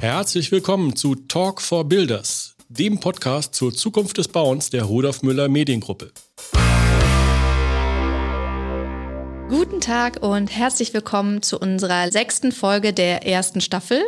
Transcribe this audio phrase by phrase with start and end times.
[0.00, 5.48] Herzlich willkommen zu Talk for Builders, dem Podcast zur Zukunft des Bauens der Rudolf Müller
[5.48, 6.12] Mediengruppe.
[9.48, 14.02] Guten Tag und herzlich willkommen zu unserer sechsten Folge der ersten Staffel.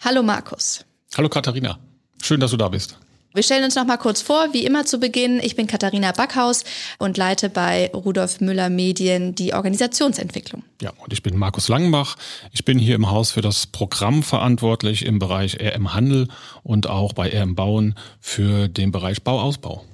[0.00, 0.84] Hallo Markus.
[1.16, 1.78] Hallo Katharina.
[2.20, 2.98] Schön, dass du da bist.
[3.32, 5.38] Wir stellen uns noch mal kurz vor, wie immer zu Beginn.
[5.38, 6.64] Ich bin Katharina Backhaus
[6.98, 10.64] und leite bei Rudolf Müller Medien die Organisationsentwicklung.
[10.82, 12.16] Ja, und ich bin Markus Langenbach.
[12.50, 16.26] Ich bin hier im Haus für das Programm verantwortlich im Bereich RM Handel
[16.64, 19.84] und auch bei RM Bauen für den Bereich Bauausbau.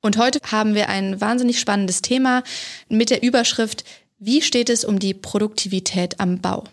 [0.00, 2.44] Und heute haben wir ein wahnsinnig spannendes Thema
[2.88, 3.84] mit der Überschrift
[4.20, 6.64] Wie steht es um die Produktivität am Bau?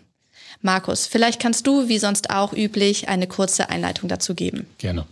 [0.62, 4.66] Markus, vielleicht kannst du, wie sonst auch üblich, eine kurze Einleitung dazu geben.
[4.78, 5.06] Gerne.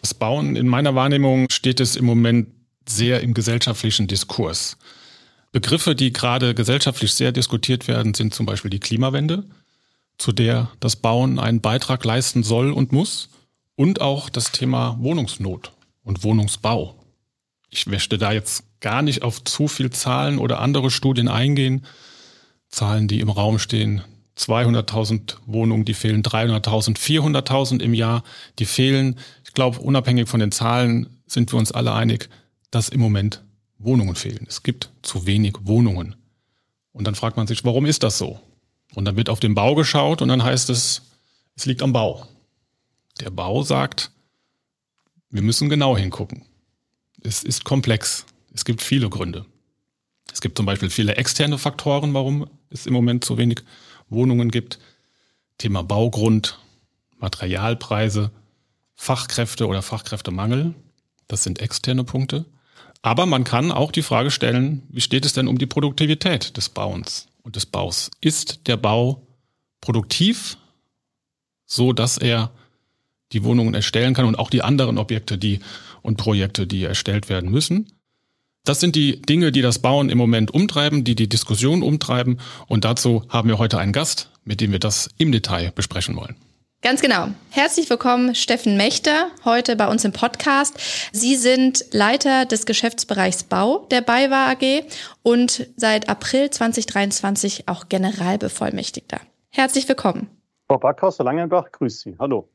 [0.00, 2.48] Das Bauen, in meiner Wahrnehmung, steht es im Moment
[2.88, 4.76] sehr im gesellschaftlichen Diskurs.
[5.52, 9.44] Begriffe, die gerade gesellschaftlich sehr diskutiert werden, sind zum Beispiel die Klimawende,
[10.18, 13.28] zu der das Bauen einen Beitrag leisten soll und muss,
[13.76, 16.96] und auch das Thema Wohnungsnot und Wohnungsbau.
[17.70, 21.86] Ich möchte da jetzt gar nicht auf zu viel Zahlen oder andere Studien eingehen.
[22.68, 24.02] Zahlen, die im Raum stehen,
[24.36, 28.22] 200.000 Wohnungen, die fehlen 300.000, 400.000 im Jahr,
[28.58, 29.18] die fehlen.
[29.44, 32.28] Ich glaube, unabhängig von den Zahlen sind wir uns alle einig,
[32.70, 33.42] dass im Moment
[33.78, 34.46] Wohnungen fehlen.
[34.48, 36.16] Es gibt zu wenig Wohnungen.
[36.92, 38.40] Und dann fragt man sich, warum ist das so?
[38.94, 41.02] Und dann wird auf den Bau geschaut und dann heißt es,
[41.54, 42.26] es liegt am Bau.
[43.20, 44.10] Der Bau sagt,
[45.30, 46.44] wir müssen genau hingucken.
[47.22, 48.26] Es ist komplex.
[48.52, 49.46] Es gibt viele Gründe.
[50.32, 53.62] Es gibt zum Beispiel viele externe Faktoren, warum es im Moment zu wenig
[54.10, 54.78] Wohnungen gibt.
[55.58, 56.58] Thema Baugrund,
[57.18, 58.30] Materialpreise,
[58.94, 60.74] Fachkräfte oder Fachkräftemangel.
[61.28, 62.44] Das sind externe Punkte.
[63.02, 66.68] Aber man kann auch die Frage stellen, wie steht es denn um die Produktivität des
[66.68, 68.10] Bauens und des Baus?
[68.20, 69.26] Ist der Bau
[69.80, 70.58] produktiv,
[71.64, 72.50] so dass er
[73.32, 75.60] die Wohnungen erstellen kann und auch die anderen Objekte, die
[76.02, 77.90] und Projekte, die erstellt werden müssen?
[78.64, 82.40] Das sind die Dinge, die das Bauen im Moment umtreiben, die die Diskussion umtreiben.
[82.68, 86.36] Und dazu haben wir heute einen Gast, mit dem wir das im Detail besprechen wollen.
[86.82, 87.28] Ganz genau.
[87.50, 90.78] Herzlich willkommen, Steffen Mechter, heute bei uns im Podcast.
[91.12, 94.84] Sie sind Leiter des Geschäftsbereichs Bau der BayWa AG
[95.22, 99.20] und seit April 2023 auch Generalbevollmächtigter.
[99.50, 100.28] Herzlich willkommen.
[100.68, 102.16] Frau Backhaus, Langenbach, grüß Sie.
[102.18, 102.48] Hallo.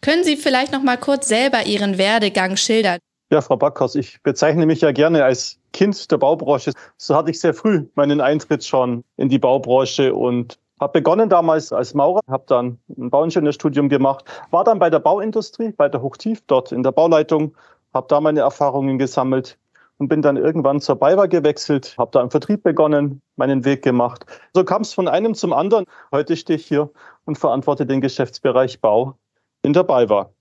[0.00, 2.98] Können Sie vielleicht noch mal kurz selber Ihren Werdegang schildern?
[3.30, 6.72] Ja, Frau Backhaus, ich bezeichne mich ja gerne als Kind der Baubranche.
[6.98, 11.72] So hatte ich sehr früh meinen Eintritt schon in die Baubranche und habe begonnen damals
[11.72, 16.42] als Maurer, habe dann ein Bauingenieurstudium gemacht, war dann bei der Bauindustrie, bei der Hochtief,
[16.46, 17.56] dort in der Bauleitung,
[17.94, 19.58] habe da meine Erfahrungen gesammelt
[19.98, 24.26] und bin dann irgendwann zur BayWa gewechselt, habe da im Vertrieb begonnen, meinen Weg gemacht.
[24.52, 25.86] So kam es von einem zum anderen.
[26.12, 26.90] Heute stehe ich hier
[27.24, 29.16] und verantworte den Geschäftsbereich Bau
[29.62, 30.33] in der BayWa.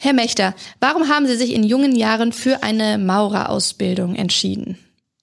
[0.00, 4.78] Herr Mechter, warum haben Sie sich in jungen Jahren für eine Maurerausbildung entschieden?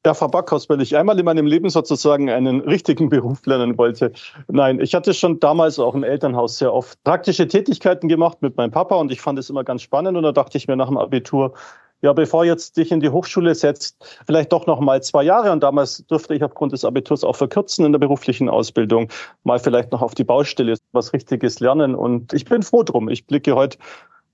[0.06, 4.12] Ja, Frau Backhaus, weil ich einmal in meinem Leben sozusagen einen richtigen Beruf lernen wollte.
[4.50, 8.72] Nein, ich hatte schon damals auch im Elternhaus sehr oft praktische Tätigkeiten gemacht mit meinem
[8.72, 10.98] Papa und ich fand es immer ganz spannend und da dachte ich mir nach dem
[10.98, 11.54] Abitur,
[12.02, 15.54] ja, bevor jetzt dich in die Hochschule setzt, vielleicht doch noch mal zwei Jahre.
[15.54, 19.08] Und damals durfte ich aufgrund des Abiturs auch verkürzen in der beruflichen Ausbildung,
[19.46, 21.96] mal vielleicht noch auf die Baustelle was Richtiges lernen.
[21.96, 23.08] Und ich bin froh drum.
[23.08, 23.78] Ich blicke heute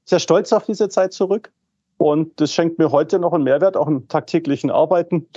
[0.05, 1.51] sehr stolz auf diese Zeit zurück.
[1.97, 5.27] Und das schenkt mir heute noch einen Mehrwert, auch im tagtäglichen Arbeiten.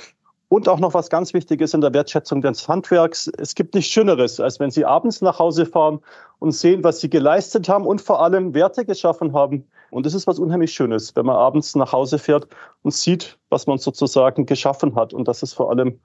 [0.48, 3.30] Und auch noch was ganz Wichtiges in der Wertschätzung des Handwerks.
[3.38, 6.00] Es gibt nichts Schöneres, als wenn Sie abends nach Hause fahren
[6.38, 9.66] und sehen, was Sie geleistet haben und vor allem Werte geschaffen haben.
[9.90, 12.46] Und das ist was unheimlich Schönes, wenn man abends nach Hause fährt
[12.82, 16.00] und sieht, was man sozusagen geschaffen hat und dass es vor allem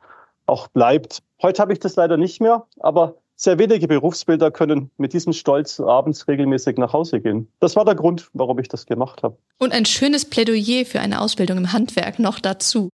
[0.46, 1.22] auch bleibt.
[1.42, 5.80] Heute habe ich das leider nicht mehr, aber sehr wenige Berufsbilder können mit diesem Stolz
[5.80, 7.48] abends regelmäßig nach Hause gehen.
[7.62, 9.38] Das war der Grund, warum ich das gemacht habe.
[9.58, 12.90] Und ein schönes Plädoyer für eine Ausbildung im Handwerk noch dazu.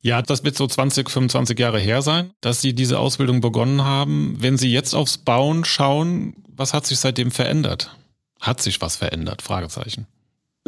[0.00, 4.36] Ja, das wird so 20, 25 Jahre her sein, dass Sie diese Ausbildung begonnen haben.
[4.38, 7.94] Wenn Sie jetzt aufs Bauen schauen, was hat sich seitdem verändert?
[8.40, 9.42] Hat sich was verändert?
[9.42, 10.06] Fragezeichen.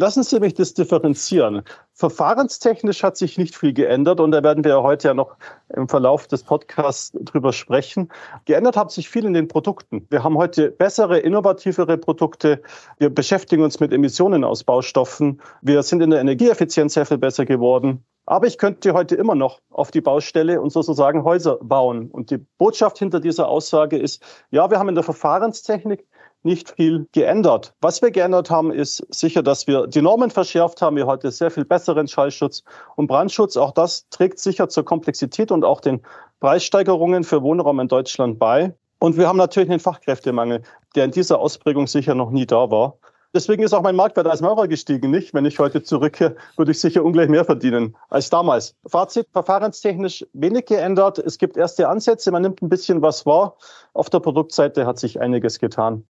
[0.00, 1.62] Lassen Sie mich das differenzieren.
[1.92, 5.36] Verfahrenstechnisch hat sich nicht viel geändert und da werden wir heute ja noch
[5.74, 8.08] im Verlauf des Podcasts drüber sprechen.
[8.44, 10.06] Geändert hat sich viel in den Produkten.
[10.08, 12.62] Wir haben heute bessere, innovativere Produkte.
[12.98, 15.42] Wir beschäftigen uns mit Emissionen aus Baustoffen.
[15.62, 18.04] Wir sind in der Energieeffizienz sehr viel besser geworden.
[18.24, 22.08] Aber ich könnte heute immer noch auf die Baustelle und sozusagen Häuser bauen.
[22.12, 26.06] Und die Botschaft hinter dieser Aussage ist, ja, wir haben in der Verfahrenstechnik
[26.42, 27.74] nicht viel geändert.
[27.80, 30.96] Was wir geändert haben, ist sicher, dass wir die Normen verschärft haben.
[30.96, 32.62] Wir heute sehr viel besseren Schallschutz
[32.96, 33.56] und Brandschutz.
[33.56, 36.02] Auch das trägt sicher zur Komplexität und auch den
[36.40, 38.74] Preissteigerungen für Wohnraum in Deutschland bei.
[39.00, 40.62] Und wir haben natürlich einen Fachkräftemangel,
[40.94, 42.98] der in dieser Ausprägung sicher noch nie da war.
[43.34, 45.34] Deswegen ist auch mein Marktwert als Maurer gestiegen, nicht?
[45.34, 48.74] Wenn ich heute zurückkehre, würde ich sicher ungleich mehr verdienen als damals.
[48.86, 51.18] Fazit, verfahrenstechnisch wenig geändert.
[51.18, 53.56] Es gibt erste Ansätze, man nimmt ein bisschen was wahr.
[53.92, 56.08] Auf der Produktseite hat sich einiges getan.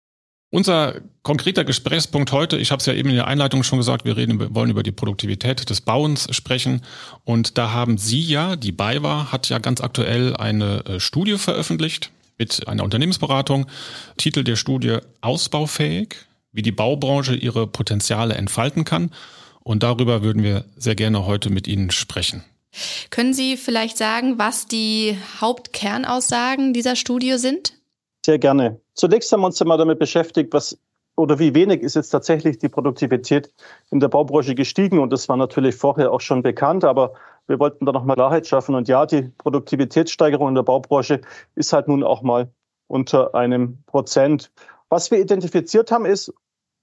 [0.51, 4.15] Unser konkreter Gesprächspunkt heute, ich habe es ja eben in der Einleitung schon gesagt, wir
[4.15, 6.81] reden, wollen über die Produktivität des Bauens sprechen.
[7.24, 12.12] Und da haben Sie ja, die BayWa hat ja ganz aktuell eine äh, Studie veröffentlicht
[12.38, 13.65] mit einer Unternehmensberatung.
[14.18, 16.15] Titel der Studie Ausbaufähig,
[16.51, 19.12] wie die Baubranche ihre Potenziale entfalten kann.
[19.63, 22.44] Und darüber würden wir sehr gerne heute mit Ihnen sprechen.
[23.09, 27.74] Können Sie vielleicht sagen, was die Hauptkernaussagen dieser Studie sind?
[28.25, 28.81] Sehr gerne.
[28.95, 30.80] Zunächst haben wir uns einmal damit beschäftigt, was
[31.16, 33.54] oder wie wenig ist jetzt tatsächlich die Produktivität
[33.92, 34.98] in der Baubranche gestiegen.
[34.98, 37.13] Und das war natürlich vorher auch schon bekannt, aber
[37.45, 38.74] wir wollten da nochmal Klarheit schaffen.
[38.74, 41.22] Und ja, die Produktivitätssteigerung in der Baubranche
[41.54, 42.51] ist halt nun auch mal
[42.88, 44.51] unter einem Prozent.
[44.89, 46.33] Was wir identifiziert haben, ist,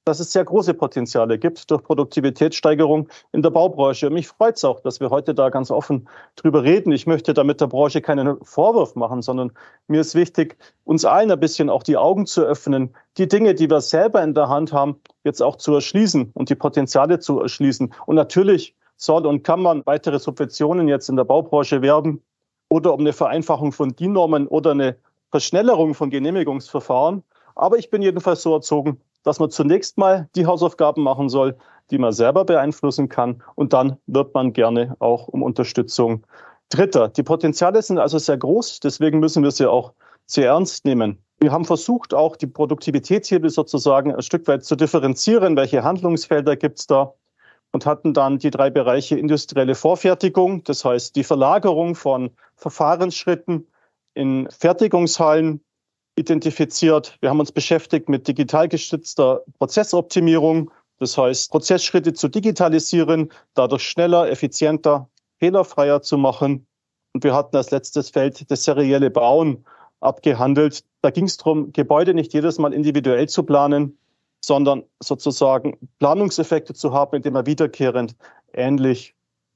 [0.04, 4.08] dass es sehr große Potenziale gibt durch Produktivitätssteigerung in der Baubranche.
[4.08, 6.92] Und mich freut es auch, dass wir heute da ganz offen drüber reden.
[6.92, 9.52] Ich möchte damit der Branche keinen Vorwurf machen, sondern
[9.86, 13.70] mir ist wichtig, uns allen ein bisschen auch die Augen zu öffnen, die Dinge, die
[13.70, 17.94] wir selber in der Hand haben, jetzt auch zu erschließen und die Potenziale zu erschließen.
[18.06, 22.22] Und natürlich soll und kann man weitere Subventionen jetzt in der Baubranche werben
[22.68, 24.96] oder um eine Vereinfachung von DIN-Normen oder eine
[25.30, 27.22] Verschnellerung von Genehmigungsverfahren.
[27.54, 31.56] Aber ich bin jedenfalls so erzogen, dass man zunächst mal die Hausaufgaben machen soll,
[31.90, 33.42] die man selber beeinflussen kann.
[33.54, 36.24] Und dann wird man gerne auch um Unterstützung
[36.68, 37.08] Dritter.
[37.08, 39.92] Die Potenziale sind also sehr groß, deswegen müssen wir sie auch
[40.26, 41.18] sehr ernst nehmen.
[41.38, 45.56] Wir haben versucht, auch die Produktivitätshebel sozusagen ein Stück weit zu differenzieren.
[45.56, 47.14] Welche Handlungsfelder gibt es da?
[47.72, 53.66] Und hatten dann die drei Bereiche industrielle Vorfertigung, das heißt die Verlagerung von Verfahrensschritten
[54.14, 55.62] in Fertigungshallen,
[56.16, 57.16] identifiziert.
[57.20, 60.70] Wir haben uns beschäftigt mit digital gestützter Prozessoptimierung.
[60.98, 66.66] Das heißt, Prozessschritte zu digitalisieren, dadurch schneller, effizienter, fehlerfreier zu machen.
[67.12, 69.64] Und wir hatten als letztes Feld das serielle Bauen
[70.00, 70.84] abgehandelt.
[71.00, 73.98] Da ging es darum, Gebäude nicht jedes Mal individuell zu planen,
[74.40, 78.16] sondern sozusagen Planungseffekte zu haben, indem man wiederkehrend
[78.52, 79.14] ähnlich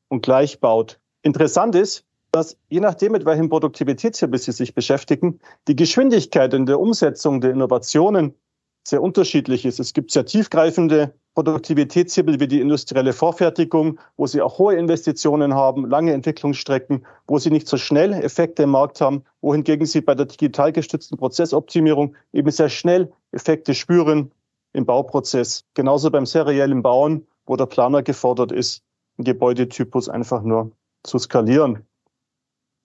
[0.09, 0.99] und gleich baut.
[1.23, 2.06] Interessant ist,
[2.37, 7.51] dass je nachdem, mit welchem Produktivitätsziel Sie sich beschäftigen, die Geschwindigkeit in der Umsetzung der
[7.51, 8.35] Innovationen
[8.87, 9.81] sehr unterschiedlich ist.
[9.81, 15.89] Es gibt sehr tiefgreifende Produktivitätshebel wie die industrielle Vorfertigung, wo Sie auch hohe Investitionen haben,
[15.89, 20.27] lange Entwicklungsstrecken, wo Sie nicht so schnell Effekte im Markt haben, wohingegen Sie bei der
[20.27, 24.31] digital gestützten Prozessoptimierung eben sehr schnell Effekte spüren
[24.75, 25.65] im Bauprozess.
[25.73, 28.83] Genauso beim seriellen Bauen, wo der Planer gefordert ist,
[29.17, 30.73] einen Gebäudetypus einfach nur
[31.03, 31.87] zu skalieren.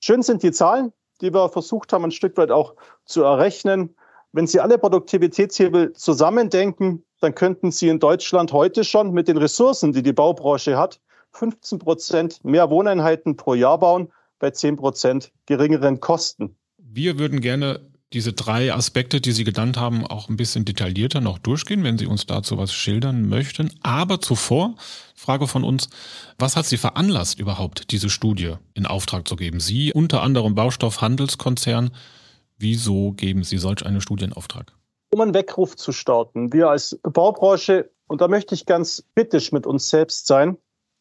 [0.03, 2.73] Schön sind die Zahlen, die wir versucht haben, ein Stück weit auch
[3.05, 3.95] zu errechnen.
[4.31, 9.93] Wenn Sie alle Produktivitätshebel zusammendenken, dann könnten Sie in Deutschland heute schon mit den Ressourcen,
[9.93, 10.99] die die Baubranche hat,
[11.33, 16.55] 15 Prozent mehr Wohneinheiten pro Jahr bauen bei 10 Prozent geringeren Kosten.
[16.79, 21.37] Wir würden gerne diese drei Aspekte, die Sie genannt haben, auch ein bisschen detaillierter noch
[21.37, 23.71] durchgehen, wenn Sie uns dazu was schildern möchten.
[23.83, 24.75] Aber zuvor,
[25.15, 25.89] Frage von uns,
[26.37, 29.61] was hat Sie veranlasst, überhaupt diese Studie in Auftrag zu geben?
[29.61, 31.91] Sie, unter anderem Baustoffhandelskonzern,
[32.57, 34.73] wieso geben Sie solch eine Studie in Auftrag?
[35.11, 36.51] Um einen Weckruf zu starten.
[36.51, 40.57] Wir als Baubranche, und da möchte ich ganz kritisch mit uns selbst sein,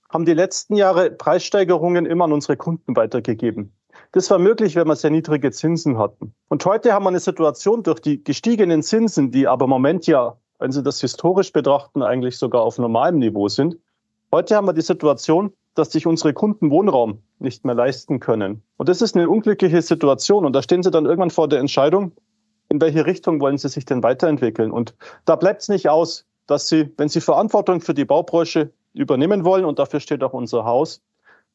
[0.08, 3.72] haben die letzten Jahre Preissteigerungen immer an unsere Kunden weitergegeben.
[4.12, 6.34] Das war möglich, wenn wir sehr niedrige Zinsen hatten.
[6.48, 10.36] Und heute haben wir eine Situation durch die gestiegenen Zinsen, die aber im Moment ja,
[10.58, 13.76] wenn Sie das historisch betrachten, eigentlich sogar auf normalem Niveau sind.
[14.32, 18.64] Heute haben wir die Situation, dass sich unsere Kunden Wohnraum nicht mehr leisten können.
[18.76, 20.44] Und das ist eine unglückliche Situation.
[20.44, 22.12] Und da stehen sie dann irgendwann vor der Entscheidung,
[22.68, 24.72] in welche Richtung wollen sie sich denn weiterentwickeln.
[24.72, 29.44] Und da bleibt es nicht aus, dass sie, wenn sie Verantwortung für die Baubranche übernehmen
[29.44, 31.00] wollen, und dafür steht auch unser Haus,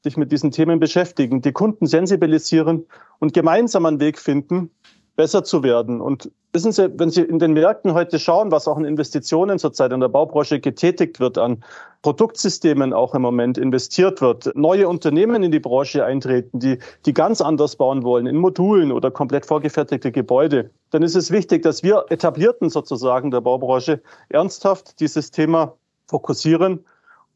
[0.06, 2.86] sich mit diesen Themen beschäftigen, die Kunden sensibilisieren
[3.20, 4.70] und gemeinsam einen Weg finden,
[5.16, 6.00] besser zu werden.
[6.00, 9.92] Und wissen Sie, wenn Sie in den Märkten heute schauen, was auch in Investitionen zurzeit
[9.92, 11.64] in der Baubranche getätigt wird, an
[12.04, 17.42] Produktsystemen auch im Moment investiert wird, neue Unternehmen in die Branche eintreten, die, die ganz
[17.42, 22.06] anders bauen wollen, in Modulen oder komplett vorgefertigte Gebäude, dann ist es wichtig, dass wir
[22.10, 25.74] etablierten sozusagen der Baubranche ernsthaft dieses Thema
[26.08, 26.86] fokussieren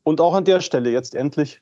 [0.04, 1.62] und auch an der Stelle jetzt endlich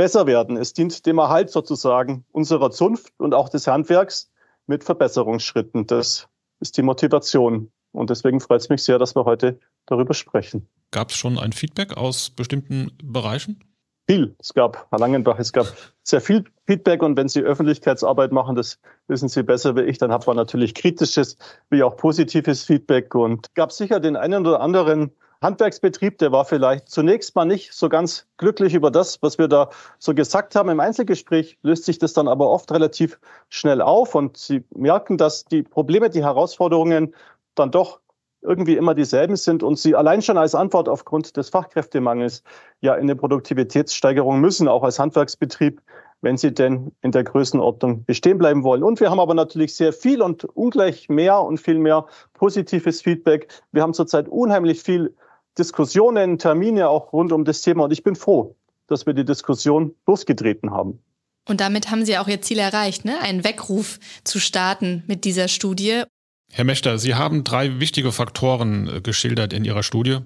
[0.00, 0.56] besser werden.
[0.56, 4.30] Es dient dem Erhalt sozusagen unserer Zunft und auch des Handwerks
[4.66, 5.86] mit Verbesserungsschritten.
[5.86, 6.26] Das
[6.58, 7.70] ist die Motivation.
[7.92, 10.66] Und deswegen freut es mich sehr, dass wir heute darüber sprechen.
[10.90, 13.62] Gab es schon ein Feedback aus bestimmten Bereichen?
[14.10, 14.34] viel.
[14.40, 15.66] Es gab, Herr Langenbach, es gab
[16.02, 20.10] sehr viel Feedback und wenn Sie Öffentlichkeitsarbeit machen, das wissen Sie besser wie ich, dann
[20.10, 21.36] hat man natürlich kritisches
[21.68, 26.90] wie auch positives Feedback und gab sicher den einen oder anderen Handwerksbetrieb, der war vielleicht
[26.90, 30.68] zunächst mal nicht so ganz glücklich über das, was wir da so gesagt haben.
[30.68, 33.18] Im Einzelgespräch löst sich das dann aber oft relativ
[33.48, 37.14] schnell auf und Sie merken, dass die Probleme, die Herausforderungen
[37.54, 38.00] dann doch
[38.42, 42.42] irgendwie immer dieselben sind und sie allein schon als Antwort aufgrund des Fachkräftemangels
[42.80, 45.82] ja in eine Produktivitätssteigerung müssen, auch als Handwerksbetrieb,
[46.22, 48.82] wenn sie denn in der Größenordnung bestehen bleiben wollen.
[48.82, 53.48] Und wir haben aber natürlich sehr viel und ungleich mehr und viel mehr positives Feedback.
[53.72, 55.14] Wir haben zurzeit unheimlich viel
[55.60, 59.94] Diskussionen, Termine auch rund um das Thema und ich bin froh, dass wir die Diskussion
[60.06, 61.00] losgetreten haben.
[61.46, 63.20] Und damit haben Sie auch Ihr Ziel erreicht, ne?
[63.20, 66.04] einen Weckruf zu starten mit dieser Studie.
[66.50, 70.18] Herr Mechter, Sie haben drei wichtige Faktoren äh, geschildert in Ihrer Studie,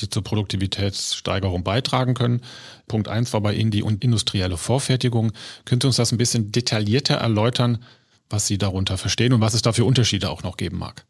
[0.00, 2.42] die zur Produktivitätssteigerung beitragen können.
[2.86, 5.32] Punkt eins war bei Ihnen die industrielle Vorfertigung.
[5.64, 7.82] Können Sie uns das ein bisschen detaillierter erläutern,
[8.30, 11.04] was Sie darunter verstehen und was es da für Unterschiede auch noch geben mag?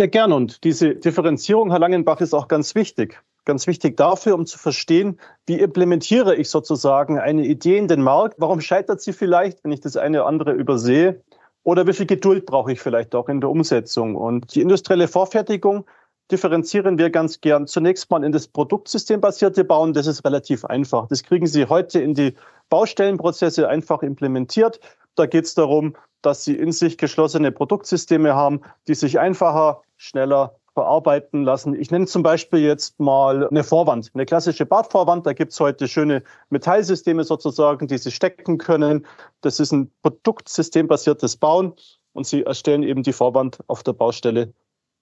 [0.00, 0.32] Sehr gern.
[0.32, 3.22] Und diese Differenzierung, Herr Langenbach, ist auch ganz wichtig.
[3.44, 8.36] Ganz wichtig dafür, um zu verstehen, wie implementiere ich sozusagen eine Idee in den Markt?
[8.38, 11.22] Warum scheitert sie vielleicht, wenn ich das eine oder andere übersehe?
[11.64, 14.16] Oder wie viel Geduld brauche ich vielleicht auch in der Umsetzung?
[14.16, 15.84] Und die industrielle Vorfertigung
[16.30, 19.92] differenzieren wir ganz gern zunächst mal in das produktsystembasierte Bauen.
[19.92, 21.08] Das ist relativ einfach.
[21.08, 22.36] Das kriegen Sie heute in die
[22.70, 24.80] Baustellenprozesse einfach implementiert.
[25.14, 30.56] Da geht es darum, dass Sie in sich geschlossene Produktsysteme haben, die sich einfacher, schneller
[30.74, 31.74] verarbeiten lassen.
[31.74, 35.26] Ich nenne zum Beispiel jetzt mal eine Vorwand, eine klassische Badvorwand.
[35.26, 39.06] Da gibt es heute schöne Metallsysteme sozusagen, die Sie stecken können.
[39.40, 41.74] Das ist ein produktsystembasiertes Bauen
[42.12, 44.52] und Sie erstellen eben die Vorwand auf der Baustelle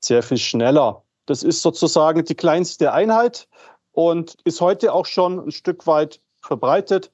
[0.01, 1.03] sehr viel schneller.
[1.27, 3.49] Das ist sozusagen die kleinste Einheit
[3.93, 7.11] und ist heute auch schon ein Stück weit verbreitet.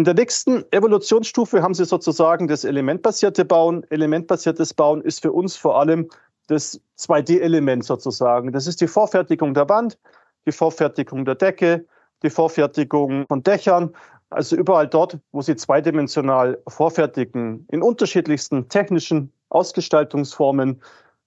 [0.00, 3.84] In der nächsten Evolutionsstufe haben Sie sozusagen das elementbasierte Bauen.
[3.90, 6.08] Elementbasiertes Bauen ist für uns vor allem
[6.46, 8.50] das 2D-Element sozusagen.
[8.50, 9.98] Das ist die Vorfertigung der Wand,
[10.46, 11.84] die Vorfertigung der Decke,
[12.22, 13.94] die Vorfertigung von Dächern.
[14.30, 20.80] Also überall dort, wo sie zweidimensional vorfertigen, in unterschiedlichsten technischen Ausgestaltungsformen,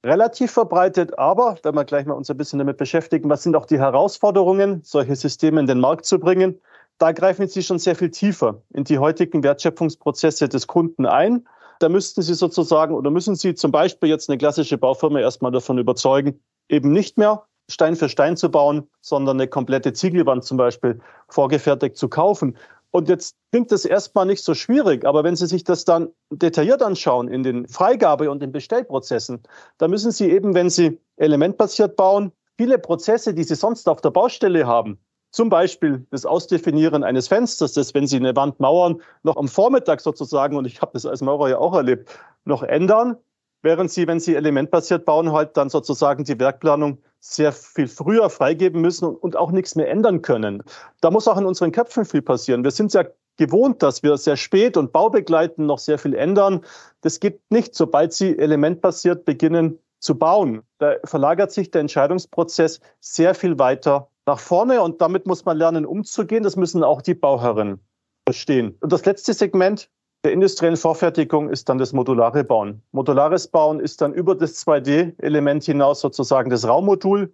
[0.03, 1.19] relativ verbreitet.
[1.19, 4.81] Aber wenn wir gleich mal uns ein bisschen damit beschäftigen, was sind auch die Herausforderungen,
[4.83, 6.59] solche Systeme in den Markt zu bringen,
[6.97, 11.45] da greifen Sie schon sehr viel tiefer in die heutigen Wertschöpfungsprozesse des Kunden ein
[11.83, 15.77] da müssten Sie sozusagen oder müssen Sie zum Beispiel jetzt eine klassische Baufirma erstmal davon
[15.77, 21.01] überzeugen, eben nicht mehr Stein für Stein zu bauen, sondern eine komplette Ziegelwand zum Beispiel
[21.27, 22.57] vorgefertigt zu kaufen.
[22.91, 26.81] Und jetzt klingt das erstmal nicht so schwierig, aber wenn Sie sich das dann detailliert
[26.81, 29.41] anschauen in den Freigabe- und den Bestellprozessen,
[29.77, 34.11] da müssen Sie eben, wenn Sie elementbasiert bauen, viele Prozesse, die Sie sonst auf der
[34.11, 34.99] Baustelle haben,
[35.33, 39.99] zum Beispiel das Ausdefinieren eines Fensters, das, wenn Sie eine Wand mauern, noch am Vormittag
[39.99, 42.09] sozusagen, und ich habe das als Maurer ja auch erlebt,
[42.45, 43.17] noch ändern,
[43.63, 48.79] während Sie, wenn Sie elementbasiert bauen, halt dann sozusagen die Werkplanung sehr viel früher freigeben
[48.79, 50.61] müssen und auch nichts mehr ändern können.
[51.01, 52.63] Da muss auch in unseren Köpfen viel passieren.
[52.63, 53.03] Wir sind ja
[53.37, 56.61] gewohnt, dass wir sehr spät und baubegleitend noch sehr viel ändern.
[57.01, 60.61] Das geht nicht, sobald Sie elementbasiert beginnen zu bauen.
[60.77, 65.85] Da verlagert sich der Entscheidungsprozess sehr viel weiter nach vorne und damit muss man lernen,
[65.85, 66.43] umzugehen.
[66.43, 67.79] Das müssen auch die Bauherren
[68.25, 68.77] verstehen.
[68.79, 69.89] Und das letzte Segment
[70.23, 72.81] der industriellen Vorfertigung ist dann das modulare Bauen.
[72.93, 77.33] Modulares Bauen ist dann über das 2D-Element hinaus sozusagen das Raummodul.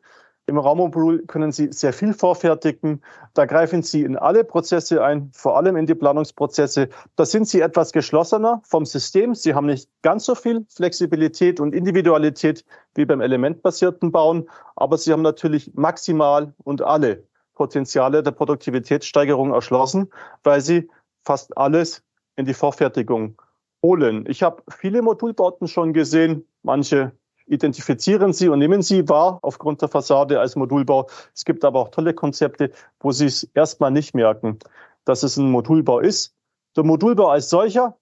[0.50, 3.02] Im Raummodul können Sie sehr viel vorfertigen.
[3.36, 6.90] Da greifen Sie in alle Prozesse ein, vor allem in die Planungsprozesse.
[7.16, 9.36] Da sind Sie etwas geschlossener vom System.
[9.36, 12.66] Sie haben nicht ganz so viel Flexibilität und Individualität
[12.96, 20.10] wie beim elementbasierten Bauen, aber Sie haben natürlich maximal und alle Potenziale der Produktivitätssteigerung erschlossen,
[20.44, 20.90] weil Sie
[21.24, 22.04] fast alles
[22.38, 23.40] in die Vorfertigung
[23.84, 24.26] holen.
[24.28, 27.12] Ich habe viele Modulbauten schon gesehen, manche
[27.50, 31.08] identifizieren Sie und nehmen Sie wahr aufgrund der Fassade als Modulbau.
[31.34, 34.60] Es gibt aber auch tolle Konzepte, wo Sie es erstmal nicht merken,
[35.06, 36.36] dass es ein Modulbau ist.
[36.76, 37.98] Der Modulbau als solcher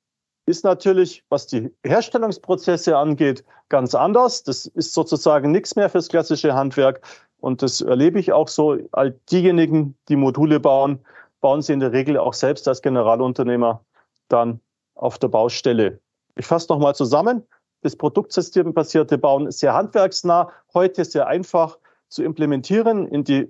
[0.45, 4.43] ist natürlich, was die Herstellungsprozesse angeht, ganz anders.
[4.43, 7.01] Das ist sozusagen nichts mehr fürs klassische Handwerk.
[7.39, 8.77] Und das erlebe ich auch so.
[8.91, 10.99] All diejenigen, die Module bauen,
[11.41, 13.83] bauen sie in der Regel auch selbst als Generalunternehmer
[14.29, 14.59] dann
[14.95, 15.99] auf der Baustelle.
[16.35, 17.43] Ich fasse nochmal zusammen
[17.87, 21.77] das produktsystembasierte Bauen sehr handwerksnah, heute sehr einfach
[22.09, 23.47] zu implementieren in die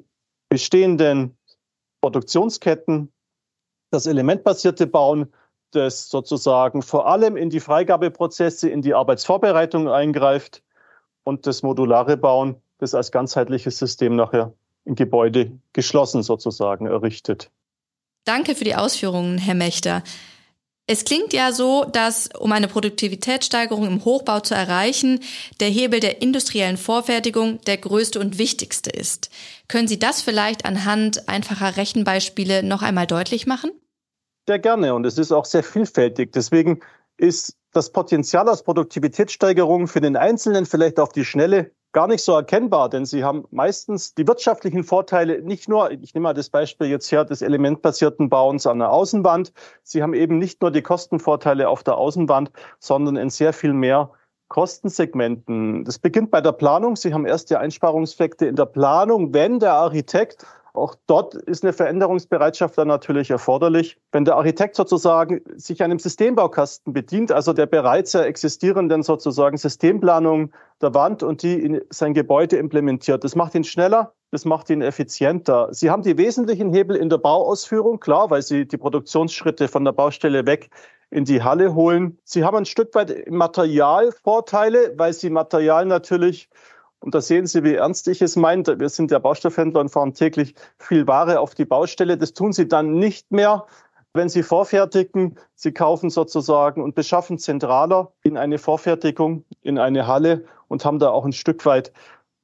[0.47, 1.35] bestehenden
[2.01, 3.11] Produktionsketten.
[3.89, 5.33] Das elementbasierte Bauen,
[5.71, 10.61] das sozusagen vor allem in die Freigabeprozesse, in die Arbeitsvorbereitung eingreift
[11.23, 14.53] und das modulare Bauen, das als ganzheitliches System nachher
[14.85, 17.49] im Gebäude geschlossen sozusagen errichtet.
[18.23, 20.03] Danke für die Ausführungen, Herr Mechter.
[20.89, 25.19] Es klingt ja so, dass um eine Produktivitätssteigerung im Hochbau zu erreichen,
[25.59, 29.29] der Hebel der industriellen Vorfertigung der größte und wichtigste ist.
[29.67, 33.71] Können Sie das vielleicht anhand einfacher Rechenbeispiele noch einmal deutlich machen?
[34.47, 36.31] Sehr gerne und es ist auch sehr vielfältig.
[36.31, 36.79] Deswegen
[37.17, 42.33] ist das Potenzial aus Produktivitätssteigerungen für den Einzelnen vielleicht auf die Schnelle gar nicht so
[42.33, 46.87] erkennbar, denn sie haben meistens die wirtschaftlichen Vorteile nicht nur, ich nehme mal das Beispiel
[46.87, 49.53] jetzt her des elementbasierten Bauens an der Außenwand,
[49.83, 54.11] sie haben eben nicht nur die Kostenvorteile auf der Außenwand, sondern in sehr viel mehr
[54.49, 55.83] Kostensegmenten.
[55.83, 56.95] Das beginnt bei der Planung.
[56.95, 60.45] Sie haben erste Einsparungseffekte in der Planung, wenn der Architekt
[60.77, 63.97] auch dort ist eine Veränderungsbereitschaft dann natürlich erforderlich.
[64.11, 70.93] Wenn der Architekt sozusagen sich einem Systembaukasten bedient, also der bereits existierenden sozusagen Systemplanung der
[70.93, 75.69] Wand und die in sein Gebäude implementiert, das macht ihn schneller, das macht ihn effizienter.
[75.71, 79.93] Sie haben die wesentlichen Hebel in der Bauausführung, klar, weil Sie die Produktionsschritte von der
[79.93, 80.69] Baustelle weg
[81.09, 82.17] in die Halle holen.
[82.23, 86.49] Sie haben ein Stück weit Materialvorteile, weil Sie Material natürlich
[86.99, 88.79] und da sehen Sie, wie ernst ich es meinte.
[88.79, 92.17] Wir sind ja Baustoffhändler und fahren täglich viel Ware auf die Baustelle.
[92.17, 93.65] Das tun Sie dann nicht mehr,
[94.13, 95.37] wenn Sie vorfertigen.
[95.53, 101.09] Sie kaufen sozusagen und beschaffen zentraler in eine Vorfertigung, in eine Halle und haben da
[101.09, 101.91] auch ein Stück weit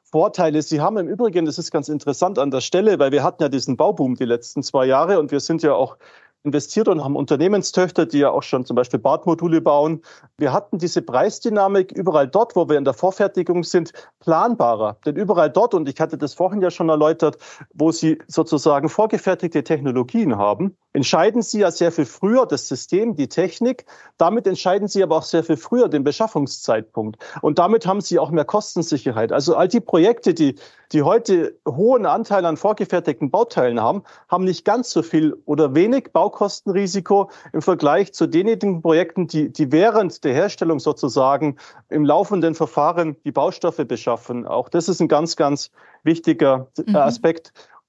[0.04, 0.62] Vorteile.
[0.62, 3.50] Sie haben im Übrigen, das ist ganz interessant an der Stelle, weil wir hatten ja
[3.50, 5.98] diesen Bauboom die letzten zwei Jahre und wir sind ja auch
[6.44, 10.02] investiert und haben Unternehmenstöchter, die ja auch schon zum Beispiel Badmodule bauen.
[10.38, 14.98] Wir hatten diese Preisdynamik überall dort, wo wir in der Vorfertigung sind, planbarer.
[15.06, 17.38] Denn überall dort, und ich hatte das vorhin ja schon erläutert,
[17.74, 23.28] wo Sie sozusagen vorgefertigte Technologien haben, entscheiden Sie ja sehr viel früher das System, die
[23.28, 23.86] Technik.
[24.18, 27.18] Damit entscheiden Sie aber auch sehr viel früher den Beschaffungszeitpunkt.
[27.42, 29.32] Und damit haben Sie auch mehr Kostensicherheit.
[29.32, 30.56] Also all die Projekte, die,
[30.92, 36.12] die heute hohen Anteil an vorgefertigten Bauteilen haben, haben nicht ganz so viel oder wenig
[36.14, 41.58] Baukostenrisiko im Vergleich zu denjenigen Projekten, die, die während der Herstellung sozusagen
[41.90, 44.46] im laufenden Verfahren die Baustoffe beschaffen.
[44.46, 45.72] Auch das ist ein ganz, ganz
[46.04, 46.96] wichtiger mhm.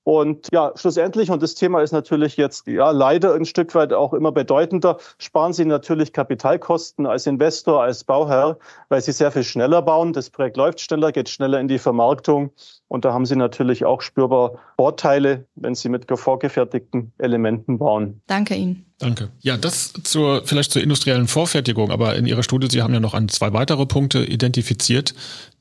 [0.05, 4.13] Und ja, schlussendlich, und das Thema ist natürlich jetzt ja leider ein Stück weit auch
[4.13, 8.59] immer bedeutender, sparen Sie natürlich Kapitalkosten als Investor, als Bauherr,
[8.91, 10.13] weil Sie sehr viel schneller bauen.
[10.13, 12.51] Das Projekt läuft schneller, geht schneller in die Vermarktung.
[12.89, 18.21] Und da haben Sie natürlich auch spürbar Vorteile, wenn Sie mit vorgefertigten Elementen bauen.
[18.27, 18.85] Danke Ihnen.
[18.99, 19.31] Danke.
[19.41, 23.15] Ja, das zur, vielleicht zur industriellen Vorfertigung, aber in Ihrer Studie, Sie haben ja noch
[23.15, 25.15] an zwei weitere Punkte identifiziert,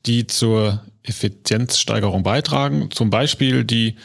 [0.04, 2.90] die zur Effizienzsteigerung beitragen.
[2.90, 3.96] Zum Beispiel die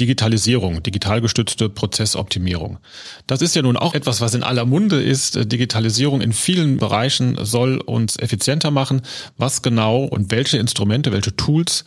[0.00, 2.78] Digitalisierung, digital gestützte Prozessoptimierung.
[3.26, 5.52] Das ist ja nun auch etwas, was in aller Munde ist.
[5.52, 9.02] Digitalisierung in vielen Bereichen soll uns effizienter machen.
[9.36, 11.84] Was genau und welche Instrumente, welche Tools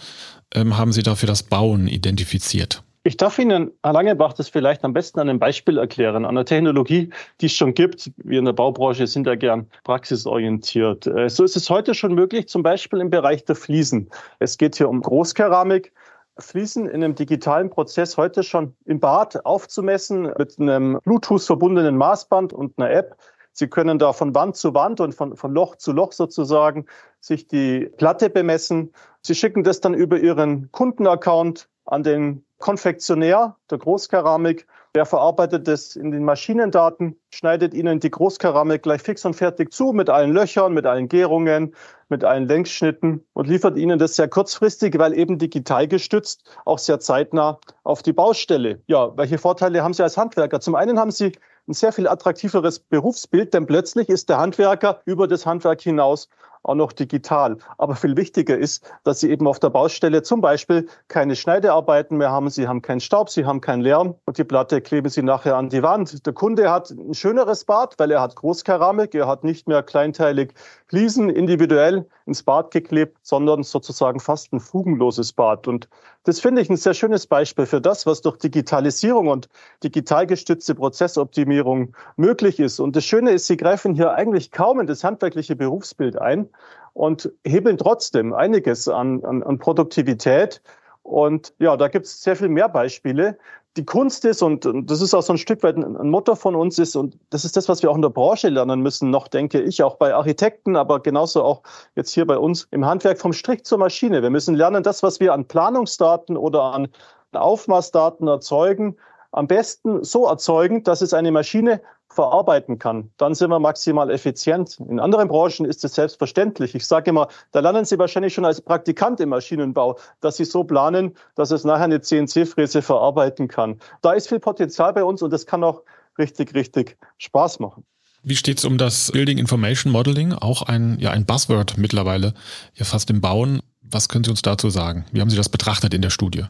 [0.53, 2.83] ähm, haben Sie da für das Bauen identifiziert?
[3.05, 6.45] Ich darf Ihnen, Herr Langebach, das vielleicht am besten an einem Beispiel erklären, an einer
[6.45, 7.09] Technologie,
[7.41, 8.11] die es schon gibt.
[8.15, 11.07] Wir in der Baubranche sind ja gern praxisorientiert.
[11.07, 14.09] Äh, so ist es heute schon möglich, zum Beispiel im Bereich der Fliesen.
[14.39, 15.91] Es geht hier um Großkeramik
[16.37, 22.53] fließen in einem digitalen Prozess heute schon im Bad aufzumessen mit einem Bluetooth verbundenen Maßband
[22.53, 23.17] und einer App.
[23.51, 26.87] Sie können da von Wand zu Wand und von, von Loch zu Loch sozusagen
[27.19, 28.93] sich die Platte bemessen.
[29.21, 35.95] Sie schicken das dann über Ihren Kundenaccount an den Konfektionär der Großkeramik der verarbeitet es
[35.95, 40.73] in den Maschinendaten, schneidet Ihnen die Großkeramik gleich fix und fertig zu mit allen Löchern,
[40.73, 41.73] mit allen Gärungen,
[42.09, 46.99] mit allen Längsschnitten und liefert Ihnen das sehr kurzfristig, weil eben digital gestützt, auch sehr
[46.99, 48.81] zeitnah auf die Baustelle.
[48.85, 50.59] Ja, welche Vorteile haben Sie als Handwerker?
[50.59, 51.31] Zum einen haben Sie
[51.67, 56.29] ein sehr viel attraktiveres Berufsbild, denn plötzlich ist der Handwerker über das Handwerk hinaus
[56.63, 57.57] auch noch digital.
[57.77, 62.31] Aber viel wichtiger ist, dass Sie eben auf der Baustelle zum Beispiel keine Schneidearbeiten mehr
[62.31, 62.49] haben.
[62.49, 65.69] Sie haben keinen Staub, Sie haben keinen Lärm und die Platte kleben Sie nachher an
[65.69, 66.25] die Wand.
[66.25, 69.13] Der Kunde hat ein schöneres Bad, weil er hat Großkeramik.
[69.13, 70.53] Er hat nicht mehr kleinteilig
[70.87, 75.67] Fliesen individuell ins Bad geklebt, sondern sozusagen fast ein fugenloses Bad.
[75.67, 75.89] Und
[76.23, 79.49] das finde ich ein sehr schönes Beispiel für das, was durch Digitalisierung und
[79.83, 82.79] digital gestützte Prozessoptimierung möglich ist.
[82.79, 86.47] Und das Schöne ist, Sie greifen hier eigentlich kaum in das handwerkliche Berufsbild ein
[86.93, 90.61] und hebeln trotzdem einiges an, an, an Produktivität.
[91.01, 93.37] Und ja, da gibt es sehr viel mehr Beispiele.
[93.75, 96.55] Die Kunst ist, und, das ist auch so ein Stück weit ein, ein Motto von
[96.55, 99.27] uns ist, und das ist das, was wir auch in der Branche lernen müssen, noch
[99.27, 101.63] denke ich, auch bei Architekten, aber genauso auch
[101.95, 104.21] jetzt hier bei uns im Handwerk vom Strich zur Maschine.
[104.21, 106.87] Wir müssen lernen, das, was wir an Planungsdaten oder an
[107.31, 108.95] Aufmaßdaten erzeugen,
[109.31, 111.81] am besten so erzeugen, dass es eine Maschine
[112.13, 114.79] verarbeiten kann, dann sind wir maximal effizient.
[114.79, 116.75] In anderen Branchen ist es selbstverständlich.
[116.75, 120.63] Ich sage immer, da lernen Sie wahrscheinlich schon als Praktikant im Maschinenbau, dass Sie so
[120.63, 123.79] planen, dass es nachher eine CNC-Fräse verarbeiten kann.
[124.01, 125.81] Da ist viel Potenzial bei uns und das kann auch
[126.17, 127.85] richtig, richtig Spaß machen.
[128.25, 130.31] Wie steht es um das Building Information Modeling?
[130.33, 132.33] Auch ein, ja, ein Buzzword mittlerweile,
[132.75, 133.61] ja fast im Bauen.
[133.81, 135.05] Was können Sie uns dazu sagen?
[135.11, 136.45] Wie haben Sie das betrachtet in der Studie?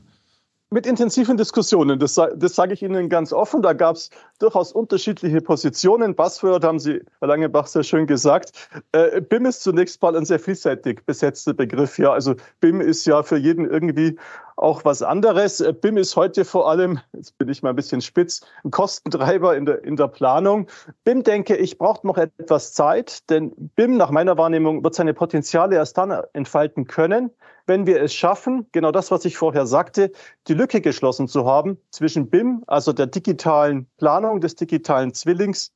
[0.73, 1.99] Mit intensiven Diskussionen.
[1.99, 3.62] Das, das sage ich Ihnen ganz offen.
[3.62, 4.09] Da gab es
[4.39, 6.15] durchaus unterschiedliche Positionen.
[6.15, 8.51] Buzzword haben Sie, Herr Langebach, sehr schön gesagt.
[8.91, 11.99] Äh, BIM ist zunächst mal ein sehr vielseitig besetzter Begriff.
[11.99, 14.17] Ja, also BIM ist ja für jeden irgendwie
[14.57, 15.61] auch was anderes.
[15.61, 19.55] Äh, BIM ist heute vor allem, jetzt bin ich mal ein bisschen spitz, ein Kostentreiber
[19.55, 20.67] in der, in der Planung.
[21.03, 25.75] BIM, denke ich, braucht noch etwas Zeit, denn BIM nach meiner Wahrnehmung wird seine Potenziale
[25.75, 27.31] erst dann entfalten können,
[27.65, 30.11] wenn wir es schaffen, genau das, was ich vorher sagte,
[30.47, 35.71] die Lücke geschlossen zu haben zwischen BIM, also der digitalen Planung des digitalen Zwillings,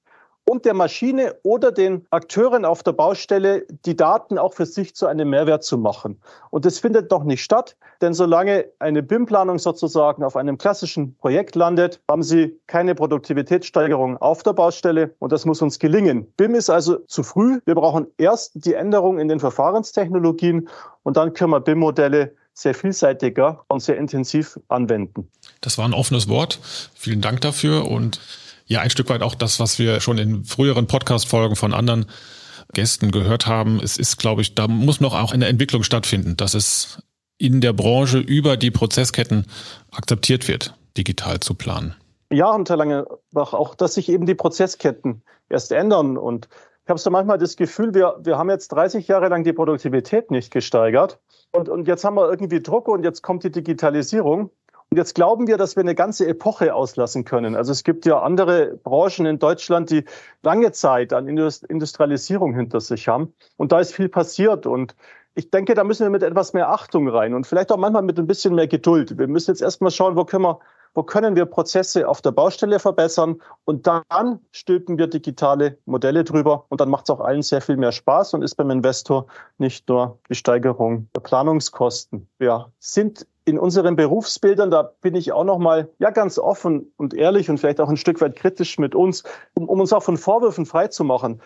[0.49, 5.05] und der Maschine oder den Akteuren auf der Baustelle die Daten auch für sich zu
[5.05, 6.19] einem Mehrwert zu machen.
[6.51, 11.55] Und das findet noch nicht statt, denn solange eine BIM-Planung sozusagen auf einem klassischen Projekt
[11.55, 16.31] landet, haben Sie keine Produktivitätssteigerung auf der Baustelle und das muss uns gelingen.
[16.37, 17.59] BIM ist also zu früh.
[17.65, 20.69] Wir brauchen erst die Änderung in den Verfahrenstechnologien
[21.03, 25.29] und dann können wir BIM-Modelle sehr vielseitiger und sehr intensiv anwenden.
[25.61, 26.59] Das war ein offenes Wort.
[26.95, 28.19] Vielen Dank dafür und
[28.67, 32.05] ja ein Stück weit auch das, was wir schon in früheren Podcast-Folgen von anderen
[32.73, 33.79] Gästen gehört haben.
[33.81, 37.01] Es ist, glaube ich, da muss noch auch eine Entwicklung stattfinden, dass es
[37.37, 39.45] in der Branche über die Prozessketten
[39.91, 41.95] akzeptiert wird, digital zu planen.
[42.29, 46.17] Ja, und Herr Langebach, auch, dass sich eben die Prozessketten erst ändern.
[46.17, 46.49] Und
[46.83, 50.29] ich habe so manchmal das Gefühl, wir, wir haben jetzt 30 Jahre lang die Produktivität
[50.29, 51.19] nicht gesteigert.
[51.51, 54.49] Und, und jetzt haben wir irgendwie Druck und jetzt kommt die Digitalisierung.
[54.89, 57.55] Und jetzt glauben wir, dass wir eine ganze Epoche auslassen können.
[57.55, 60.05] Also es gibt ja andere Branchen in Deutschland, die
[60.43, 63.33] lange Zeit an Industrialisierung hinter sich haben.
[63.57, 64.65] Und da ist viel passiert.
[64.65, 64.95] Und
[65.37, 68.17] ich denke, da müssen wir mit etwas mehr Achtung rein und vielleicht auch manchmal mit
[68.17, 69.19] ein bisschen mehr Geduld.
[69.19, 70.59] Wir müssen jetzt erstmal schauen, wo können wir,
[70.95, 76.65] wo können wir Prozesse auf der Baustelle verbessern und dann stülpen wir digitale Modelle drüber
[76.69, 79.27] und dann macht es auch allen sehr viel mehr Spaß und ist beim Investor
[79.59, 82.27] nicht nur die Steigerung der Planungskosten.
[82.39, 87.13] Wir sind in unseren Berufsbildern, da bin ich auch noch mal ja ganz offen und
[87.13, 90.17] ehrlich und vielleicht auch ein Stück weit kritisch mit uns, um, um uns auch von
[90.17, 91.41] Vorwürfen frei zu machen.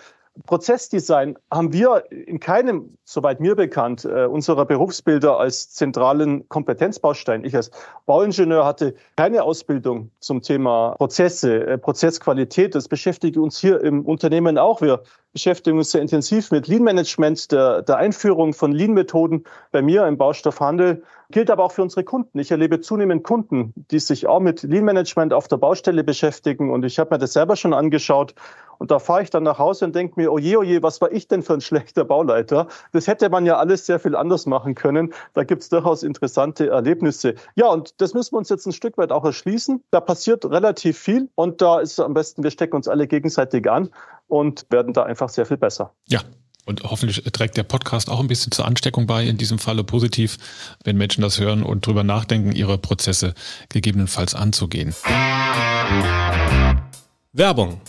[0.45, 7.43] Prozessdesign haben wir in keinem, soweit mir bekannt, äh, unserer Berufsbilder als zentralen Kompetenzbaustein.
[7.43, 7.69] Ich als
[8.05, 12.75] Bauingenieur hatte keine Ausbildung zum Thema Prozesse, äh, Prozessqualität.
[12.75, 14.81] Das beschäftigt uns hier im Unternehmen auch.
[14.81, 20.05] Wir beschäftigen uns sehr intensiv mit Lean Management, der, der Einführung von Lean-Methoden bei mir
[20.07, 21.03] im Baustoffhandel.
[21.29, 22.39] Gilt aber auch für unsere Kunden.
[22.39, 26.71] Ich erlebe zunehmend Kunden, die sich auch mit Lean Management auf der Baustelle beschäftigen.
[26.71, 28.33] Und ich habe mir das selber schon angeschaut.
[28.81, 31.27] Und da fahre ich dann nach Hause und denke mir, oje, oje, was war ich
[31.27, 32.67] denn für ein schlechter Bauleiter?
[32.93, 35.13] Das hätte man ja alles sehr viel anders machen können.
[35.35, 37.35] Da gibt es durchaus interessante Erlebnisse.
[37.53, 39.83] Ja, und das müssen wir uns jetzt ein Stück weit auch erschließen.
[39.91, 43.69] Da passiert relativ viel und da ist es am besten, wir stecken uns alle gegenseitig
[43.69, 43.91] an
[44.27, 45.93] und werden da einfach sehr viel besser.
[46.07, 46.21] Ja,
[46.65, 50.39] und hoffentlich trägt der Podcast auch ein bisschen zur Ansteckung bei, in diesem Falle positiv,
[50.83, 53.35] wenn Menschen das hören und drüber nachdenken, ihre Prozesse
[53.69, 54.95] gegebenenfalls anzugehen.
[57.31, 57.79] Werbung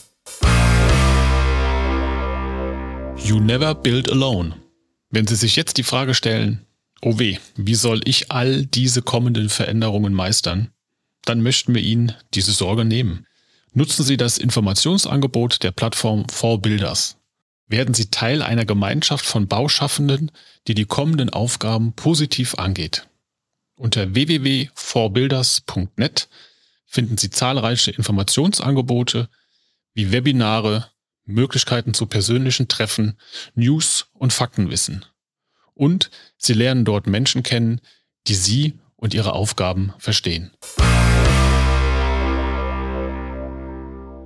[3.25, 4.55] You never build alone.
[5.11, 6.67] Wenn Sie sich jetzt die Frage stellen,
[7.03, 10.71] oh weh, wie soll ich all diese kommenden Veränderungen meistern,
[11.25, 13.27] dann möchten wir Ihnen diese Sorge nehmen.
[13.75, 17.17] Nutzen Sie das Informationsangebot der Plattform 4Builders.
[17.69, 20.33] Werden Sie Teil einer Gemeinschaft von Bauschaffenden,
[20.67, 23.09] die die kommenden Aufgaben positiv angeht.
[23.77, 26.29] Unter www.4builders.net
[26.85, 29.31] finden Sie zahlreiche Informationsangebote
[29.95, 30.92] wie Webinare,
[31.25, 33.19] Möglichkeiten zu persönlichen Treffen,
[33.55, 35.05] News und Faktenwissen.
[35.75, 37.81] Und Sie lernen dort Menschen kennen,
[38.27, 40.53] die Sie und Ihre Aufgaben verstehen.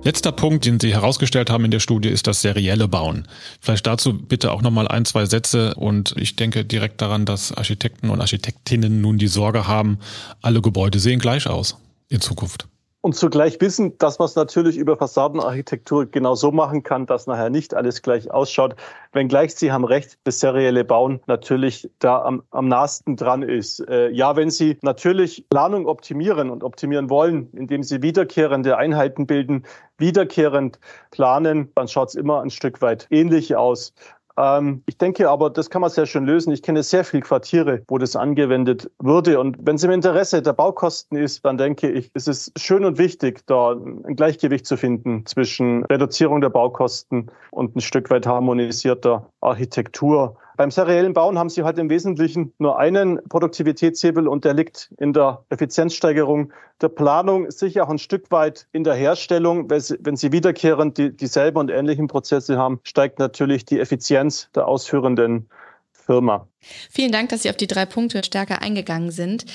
[0.03, 3.27] Letzter Punkt, den Sie herausgestellt haben in der Studie, ist das serielle Bauen.
[3.59, 8.09] Vielleicht dazu bitte auch nochmal ein, zwei Sätze und ich denke direkt daran, dass Architekten
[8.09, 9.99] und Architektinnen nun die Sorge haben,
[10.41, 11.77] alle Gebäude sehen gleich aus
[12.09, 12.67] in Zukunft
[13.07, 17.49] und zugleich wissen, dass man es natürlich über Fassadenarchitektur genau so machen kann, dass nachher
[17.49, 18.75] nicht alles gleich ausschaut.
[19.13, 23.79] Wenngleich Sie haben recht, das serielle Bauen natürlich da am, am nahesten dran ist.
[23.87, 29.63] Äh, ja, wenn Sie natürlich Planung optimieren und optimieren wollen, indem Sie wiederkehrende Einheiten bilden,
[29.97, 30.77] wiederkehrend
[31.11, 33.93] planen, dann schaut es immer ein Stück weit ähnlich aus.
[34.37, 36.53] Ähm, ich denke aber, das kann man sehr schön lösen.
[36.53, 39.39] Ich kenne sehr viele Quartiere, wo das angewendet würde.
[39.39, 42.97] Und wenn es im Interesse der Baukosten ist, dann denke ich, ist es schön und
[42.97, 49.27] wichtig, da ein Gleichgewicht zu finden zwischen Reduzierung der Baukosten und ein Stück weit harmonisierter
[49.41, 50.37] Architektur.
[50.57, 55.13] Beim seriellen Bauen haben Sie halt im Wesentlichen nur einen Produktivitätshebel und der liegt in
[55.13, 59.69] der Effizienzsteigerung der Planung, sicher auch ein Stück weit in der Herstellung.
[59.69, 65.47] Wenn Sie wiederkehrend die, dieselben und ähnlichen Prozesse haben, steigt natürlich die Effizienz der ausführenden
[65.91, 66.47] Firma.
[66.89, 69.45] Vielen Dank, dass Sie auf die drei Punkte stärker eingegangen sind.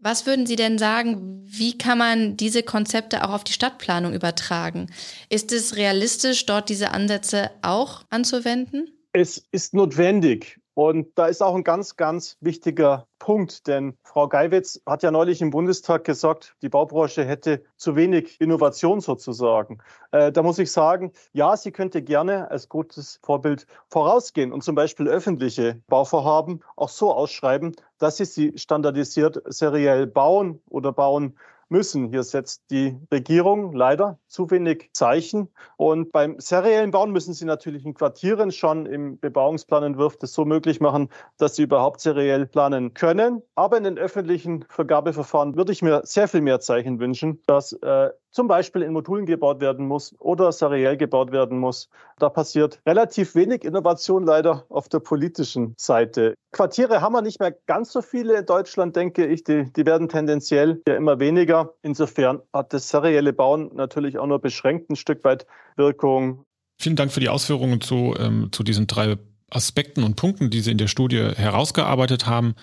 [0.00, 4.88] Was würden Sie denn sagen, wie kann man diese Konzepte auch auf die Stadtplanung übertragen?
[5.28, 8.90] Ist es realistisch, dort diese Ansätze auch anzuwenden?
[9.14, 10.58] Es ist notwendig.
[10.74, 15.42] Und da ist auch ein ganz, ganz wichtiger Punkt, denn Frau Geiwitz hat ja neulich
[15.42, 19.80] im Bundestag gesagt, die Baubranche hätte zu wenig Innovation sozusagen.
[20.12, 24.74] Äh, da muss ich sagen, ja, sie könnte gerne als gutes Vorbild vorausgehen und zum
[24.74, 31.36] Beispiel öffentliche Bauvorhaben auch so ausschreiben, dass sie sie standardisiert seriell bauen oder bauen
[31.72, 32.10] müssen.
[32.10, 35.48] Hier setzt die Regierung leider zu wenig Zeichen.
[35.76, 40.80] Und beim seriellen Bauen müssen sie natürlich in Quartieren schon im Bebauungsplanentwurf das so möglich
[40.80, 41.08] machen,
[41.38, 43.42] dass sie überhaupt seriell planen können.
[43.56, 48.10] Aber in den öffentlichen Vergabeverfahren würde ich mir sehr viel mehr Zeichen wünschen, dass äh,
[48.32, 51.88] zum Beispiel in Modulen gebaut werden muss oder seriell gebaut werden muss.
[52.18, 56.34] Da passiert relativ wenig Innovation leider auf der politischen Seite.
[56.50, 59.44] Quartiere haben wir nicht mehr ganz so viele in Deutschland, denke ich.
[59.44, 61.74] Die, die werden tendenziell ja immer weniger.
[61.82, 66.44] Insofern hat das serielle Bauen natürlich auch nur beschränkt ein Stück weit Wirkung.
[66.78, 69.16] Vielen Dank für die Ausführungen zu, ähm, zu diesen drei
[69.50, 72.54] Aspekten und Punkten, die Sie in der Studie herausgearbeitet haben.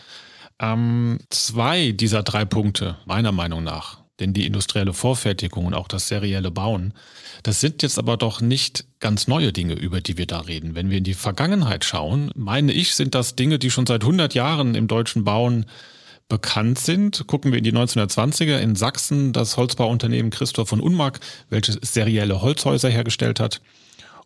[0.59, 6.07] Ähm, zwei dieser drei Punkte, meiner Meinung nach, denn die industrielle Vorfertigung und auch das
[6.07, 6.93] serielle Bauen,
[7.43, 10.75] das sind jetzt aber doch nicht ganz neue Dinge, über die wir da reden.
[10.75, 14.33] Wenn wir in die Vergangenheit schauen, meine ich, sind das Dinge, die schon seit 100
[14.33, 15.65] Jahren im deutschen Bauen
[16.27, 17.25] bekannt sind.
[17.27, 22.89] Gucken wir in die 1920er in Sachsen, das Holzbauunternehmen Christoph von Unmark, welches serielle Holzhäuser
[22.89, 23.61] hergestellt hat.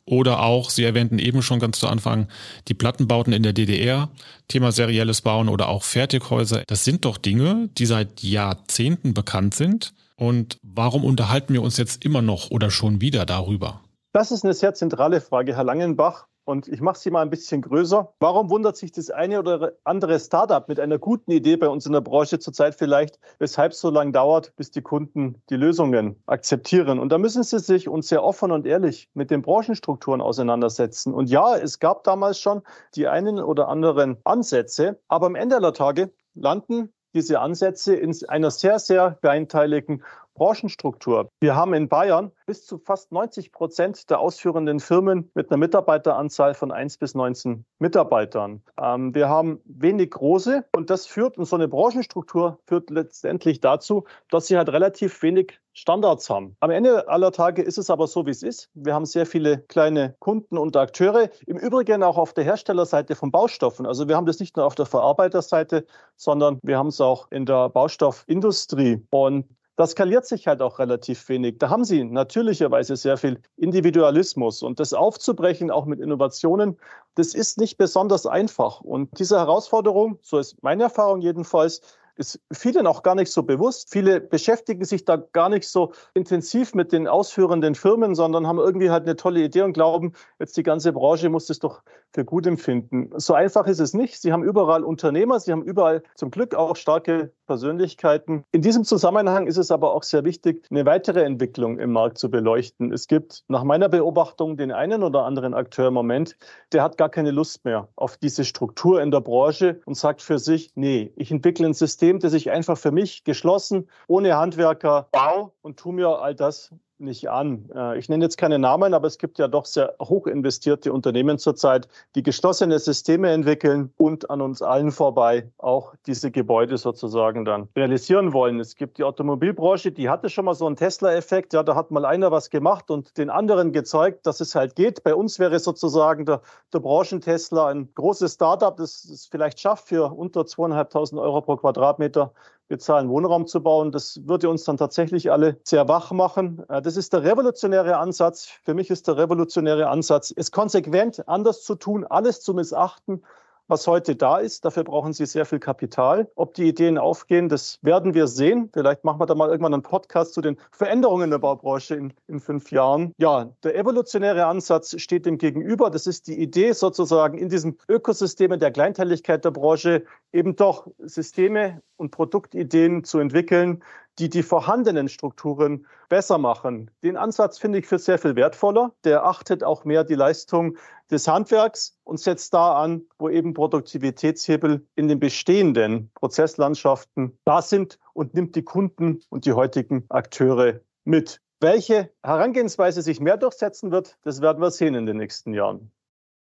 [0.05, 2.27] Oder auch, Sie erwähnten eben schon ganz zu Anfang,
[2.67, 4.09] die Plattenbauten in der DDR,
[4.47, 6.63] Thema serielles Bauen oder auch Fertighäuser.
[6.67, 9.93] Das sind doch Dinge, die seit Jahrzehnten bekannt sind.
[10.15, 13.81] Und warum unterhalten wir uns jetzt immer noch oder schon wieder darüber?
[14.11, 16.27] Das ist eine sehr zentrale Frage, Herr Langenbach.
[16.45, 18.13] Und ich mache sie mal ein bisschen größer.
[18.19, 21.93] Warum wundert sich das eine oder andere Startup mit einer guten Idee bei uns in
[21.93, 26.99] der Branche zurzeit vielleicht, weshalb es so lange dauert, bis die Kunden die Lösungen akzeptieren?
[26.99, 31.13] Und da müssen sie sich uns sehr offen und ehrlich mit den Branchenstrukturen auseinandersetzen.
[31.13, 32.61] Und ja, es gab damals schon
[32.95, 38.51] die einen oder anderen Ansätze, aber am Ende aller Tage landen diese Ansätze in einer
[38.51, 40.03] sehr, sehr kleinteiligen
[40.33, 41.29] Branchenstruktur.
[41.39, 46.53] Wir haben in Bayern bis zu fast 90 Prozent der ausführenden Firmen mit einer Mitarbeiteranzahl
[46.53, 48.63] von 1 bis 19 Mitarbeitern.
[48.81, 54.05] Ähm, wir haben wenig große und das führt, und so eine Branchenstruktur führt letztendlich dazu,
[54.29, 56.55] dass sie halt relativ wenig Standards haben.
[56.59, 58.69] Am Ende aller Tage ist es aber so, wie es ist.
[58.75, 61.29] Wir haben sehr viele kleine Kunden und Akteure.
[61.47, 63.87] Im Übrigen auch auf der Herstellerseite von Baustoffen.
[63.87, 67.45] Also wir haben das nicht nur auf der Verarbeiterseite, sondern wir haben es auch in
[67.45, 69.03] der Baustoffindustrie.
[69.09, 71.57] Und das skaliert sich halt auch relativ wenig.
[71.57, 76.77] Da haben Sie natürlicherweise sehr viel Individualismus und das aufzubrechen, auch mit Innovationen,
[77.15, 78.81] das ist nicht besonders einfach.
[78.81, 81.81] Und diese Herausforderung, so ist meine Erfahrung jedenfalls,
[82.15, 83.89] ist vielen auch gar nicht so bewusst.
[83.91, 88.89] Viele beschäftigen sich da gar nicht so intensiv mit den ausführenden Firmen, sondern haben irgendwie
[88.89, 92.45] halt eine tolle Idee und glauben, jetzt die ganze Branche muss das doch für gut
[92.45, 93.09] empfinden.
[93.15, 94.21] So einfach ist es nicht.
[94.21, 98.43] Sie haben überall Unternehmer, sie haben überall zum Glück auch starke Persönlichkeiten.
[98.51, 102.29] In diesem Zusammenhang ist es aber auch sehr wichtig, eine weitere Entwicklung im Markt zu
[102.29, 102.91] beleuchten.
[102.91, 106.37] Es gibt nach meiner Beobachtung den einen oder anderen Akteur im Moment,
[106.71, 110.39] der hat gar keine Lust mehr auf diese Struktur in der Branche und sagt für
[110.39, 115.51] sich, nee, ich entwickle ein System, das ich einfach für mich geschlossen, ohne Handwerker baue
[115.61, 117.69] und tu mir all das nicht an.
[117.75, 121.37] Äh, ich nenne jetzt keine Namen, aber es gibt ja doch sehr hoch investierte Unternehmen
[121.37, 127.67] zurzeit, die geschlossene Systeme entwickeln und an uns allen vorbei auch diese Gebäude sozusagen dann
[127.75, 128.59] realisieren wollen.
[128.59, 131.53] Es gibt die Automobilbranche, die hatte schon mal so einen Tesla-Effekt.
[131.53, 135.03] Ja, da hat mal einer was gemacht und den anderen gezeigt, dass es halt geht.
[135.03, 136.41] Bei uns wäre sozusagen der,
[136.73, 142.33] der Branchen-Tesla ein großes Startup, das es vielleicht schafft, für unter zweieinhalbtausend Euro pro Quadratmeter
[142.73, 143.91] bezahlen, Wohnraum zu bauen.
[143.91, 146.63] Das würde uns dann tatsächlich alle sehr wach machen.
[146.69, 148.47] Äh, das ist der revolutionäre Ansatz.
[148.63, 153.21] Für mich ist der revolutionäre Ansatz, es konsequent anders zu tun, alles zu missachten,
[153.67, 154.65] was heute da ist.
[154.65, 156.29] Dafür brauchen Sie sehr viel Kapital.
[156.35, 158.69] Ob die Ideen aufgehen, das werden wir sehen.
[158.73, 162.39] Vielleicht machen wir da mal irgendwann einen Podcast zu den Veränderungen der Baubranche in, in
[162.39, 163.13] fünf Jahren.
[163.17, 165.89] Ja, der evolutionäre Ansatz steht dem gegenüber.
[165.89, 171.81] Das ist die Idee sozusagen in diesem Ökosystem der Kleinteiligkeit der Branche eben doch Systeme
[171.97, 173.83] und Produktideen zu entwickeln,
[174.19, 176.91] die die vorhandenen Strukturen besser machen.
[177.01, 178.93] Den Ansatz finde ich für sehr viel wertvoller.
[179.03, 180.77] Der achtet auch mehr die Leistung
[181.09, 187.97] des Handwerks und setzt da an, wo eben Produktivitätshebel in den bestehenden Prozesslandschaften da sind
[188.13, 191.41] und nimmt die Kunden und die heutigen Akteure mit.
[191.59, 195.91] Welche Herangehensweise sich mehr durchsetzen wird, das werden wir sehen in den nächsten Jahren.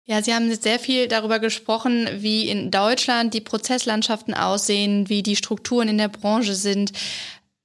[0.08, 5.34] Ja, Sie haben sehr viel darüber gesprochen, wie in Deutschland die Prozesslandschaften aussehen, wie die
[5.34, 6.92] Strukturen in der Branche sind.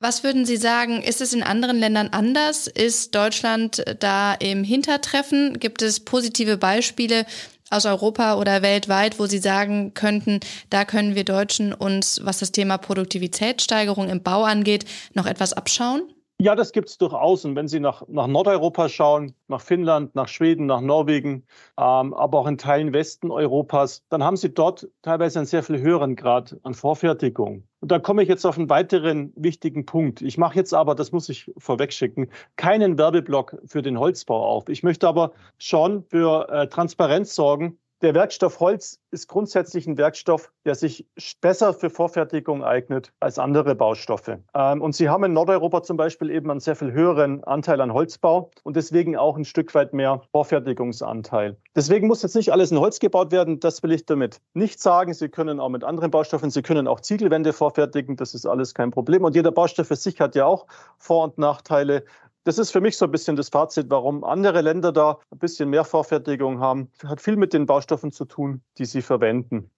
[0.04, 2.66] Was würden Sie sagen, ist es in anderen Ländern anders?
[2.66, 5.60] Ist Deutschland da im Hintertreffen?
[5.60, 7.28] Gibt es positive Beispiele
[7.70, 10.40] aus Europa oder weltweit, wo Sie sagen könnten,
[10.72, 16.02] da können wir Deutschen uns, was das Thema Produktivitätssteigerung im Bau angeht, noch etwas abschauen?
[16.40, 17.46] Ja, das gibt es durchaus.
[17.46, 21.46] Und wenn Sie nach, nach Nordeuropa schauen, nach Finnland, nach Schweden, nach Norwegen,
[21.78, 25.80] ähm, aber auch in Teilen Westen Europas, dann haben Sie dort teilweise einen sehr viel
[25.80, 27.68] höheren Grad an Vorfertigung.
[27.82, 30.22] Und da komme ich jetzt auf einen weiteren wichtigen Punkt.
[30.22, 34.70] Ich mache jetzt aber, das muss ich vorwegschicken, keinen Werbeblock für den Holzbau auf.
[34.70, 40.52] Ich möchte aber schon für äh, Transparenz sorgen der Werkstoff Holz ist grundsätzlich ein Werkstoff,
[40.66, 41.06] der sich
[41.42, 44.38] besser für Vorfertigung eignet als andere Baustoffe.
[44.54, 47.94] Ähm, und Sie haben in Nordeuropa zum Beispiel eben einen sehr viel höheren Anteil an
[47.94, 51.58] Holzbau und deswegen auch ein Stück weit mehr Vorfertigungsanteil.
[51.76, 53.60] Deswegen muss jetzt nicht alles in Holz gebaut werden.
[53.60, 55.14] Das will ich damit nicht sagen.
[55.14, 58.16] Sie können auch mit anderen Baustoffen, Sie können auch Ziegelwände vorfertigen.
[58.16, 59.24] Das ist alles kein Problem.
[59.24, 60.66] Und jeder Baustoff für sich hat ja auch
[60.98, 62.04] Vor- und Nachteile.
[62.44, 65.70] Das ist für mich so ein bisschen das Fazit, warum andere Länder da ein bisschen
[65.70, 66.90] mehr Vorfertigung haben.
[67.06, 69.70] Hat viel mit den Baustoffen zu tun, die sie verwenden.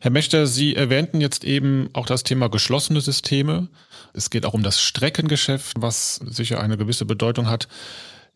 [0.00, 3.68] Herr Mechter, Sie erwähnten jetzt eben auch das Thema geschlossene Systeme.
[4.12, 7.68] Es geht auch um das Streckengeschäft, was sicher eine gewisse Bedeutung hat.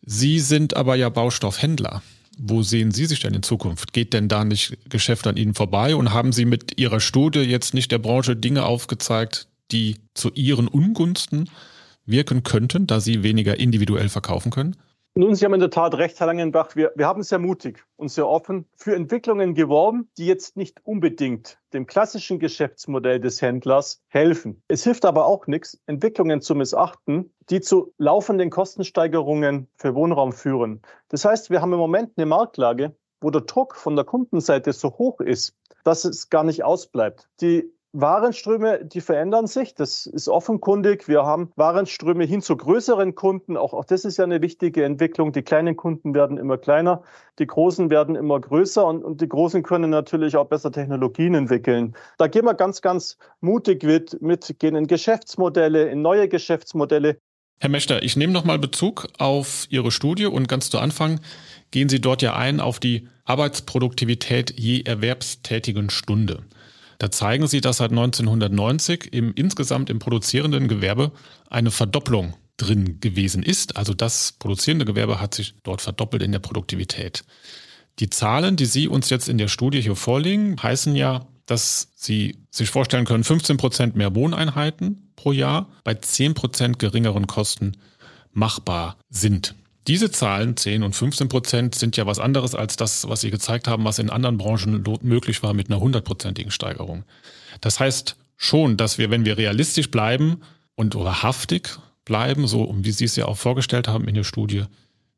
[0.01, 2.01] Sie sind aber ja Baustoffhändler.
[2.37, 3.91] Wo sehen Sie sich denn in Zukunft?
[3.91, 5.95] Geht denn da nicht Geschäft an Ihnen vorbei?
[5.95, 10.69] Und haben Sie mit Ihrer Studie jetzt nicht der Branche Dinge aufgezeigt, die zu Ihren
[10.69, 11.49] Ungunsten
[12.09, 14.75] wirken könnten, da sie weniger individuell verkaufen können?
[15.15, 16.75] Nun, Sie haben in der Tat recht, Herr Langenbach.
[16.75, 21.57] Wir, wir haben sehr mutig und sehr offen für Entwicklungen geworben, die jetzt nicht unbedingt
[21.73, 24.61] dem klassischen Geschäftsmodell des Händlers helfen.
[24.67, 30.83] Es hilft aber auch nichts, Entwicklungen zu missachten, die zu laufenden Kostensteigerungen für Wohnraum führen.
[31.09, 34.89] Das heißt, wir haben im Moment eine Marktlage, wo der Druck von der Kundenseite so
[34.91, 37.27] hoch ist, dass es gar nicht ausbleibt.
[37.41, 39.73] Die Warenströme, die verändern sich.
[39.73, 41.07] Das ist offenkundig.
[41.07, 43.57] Wir haben Warenströme hin zu größeren Kunden.
[43.57, 45.31] Auch, auch das ist ja eine wichtige Entwicklung.
[45.31, 47.01] Die kleinen Kunden werden immer kleiner,
[47.39, 51.95] die großen werden immer größer und, und die großen können natürlich auch besser Technologien entwickeln.
[52.17, 57.17] Da gehen wir ganz, ganz mutig mit, mit gehen in Geschäftsmodelle, in neue Geschäftsmodelle.
[57.59, 61.19] Herr Mechter, ich nehme nochmal Bezug auf Ihre Studie und ganz zu Anfang
[61.71, 66.43] gehen Sie dort ja ein auf die Arbeitsproduktivität je erwerbstätigen Stunde.
[66.99, 71.11] Da zeigen sie, dass seit 1990 im insgesamt im produzierenden Gewerbe
[71.49, 73.77] eine Verdopplung drin gewesen ist.
[73.77, 77.23] Also das produzierende Gewerbe hat sich dort verdoppelt in der Produktivität.
[77.99, 82.37] Die Zahlen, die Sie uns jetzt in der Studie hier vorlegen, heißen ja, dass Sie
[82.51, 87.77] sich vorstellen können, 15 Prozent mehr Wohneinheiten pro Jahr bei 10 Prozent geringeren Kosten
[88.31, 89.55] machbar sind.
[89.89, 93.67] Diese Zahlen, 10 und 15 Prozent, sind ja was anderes als das, was Sie gezeigt
[93.67, 97.05] haben, was in anderen Branchen möglich war mit einer hundertprozentigen Steigerung.
[97.59, 100.41] Das heißt schon, dass wir, wenn wir realistisch bleiben
[100.75, 101.69] und wahrhaftig
[102.05, 104.65] bleiben, so wie Sie es ja auch vorgestellt haben in der Studie,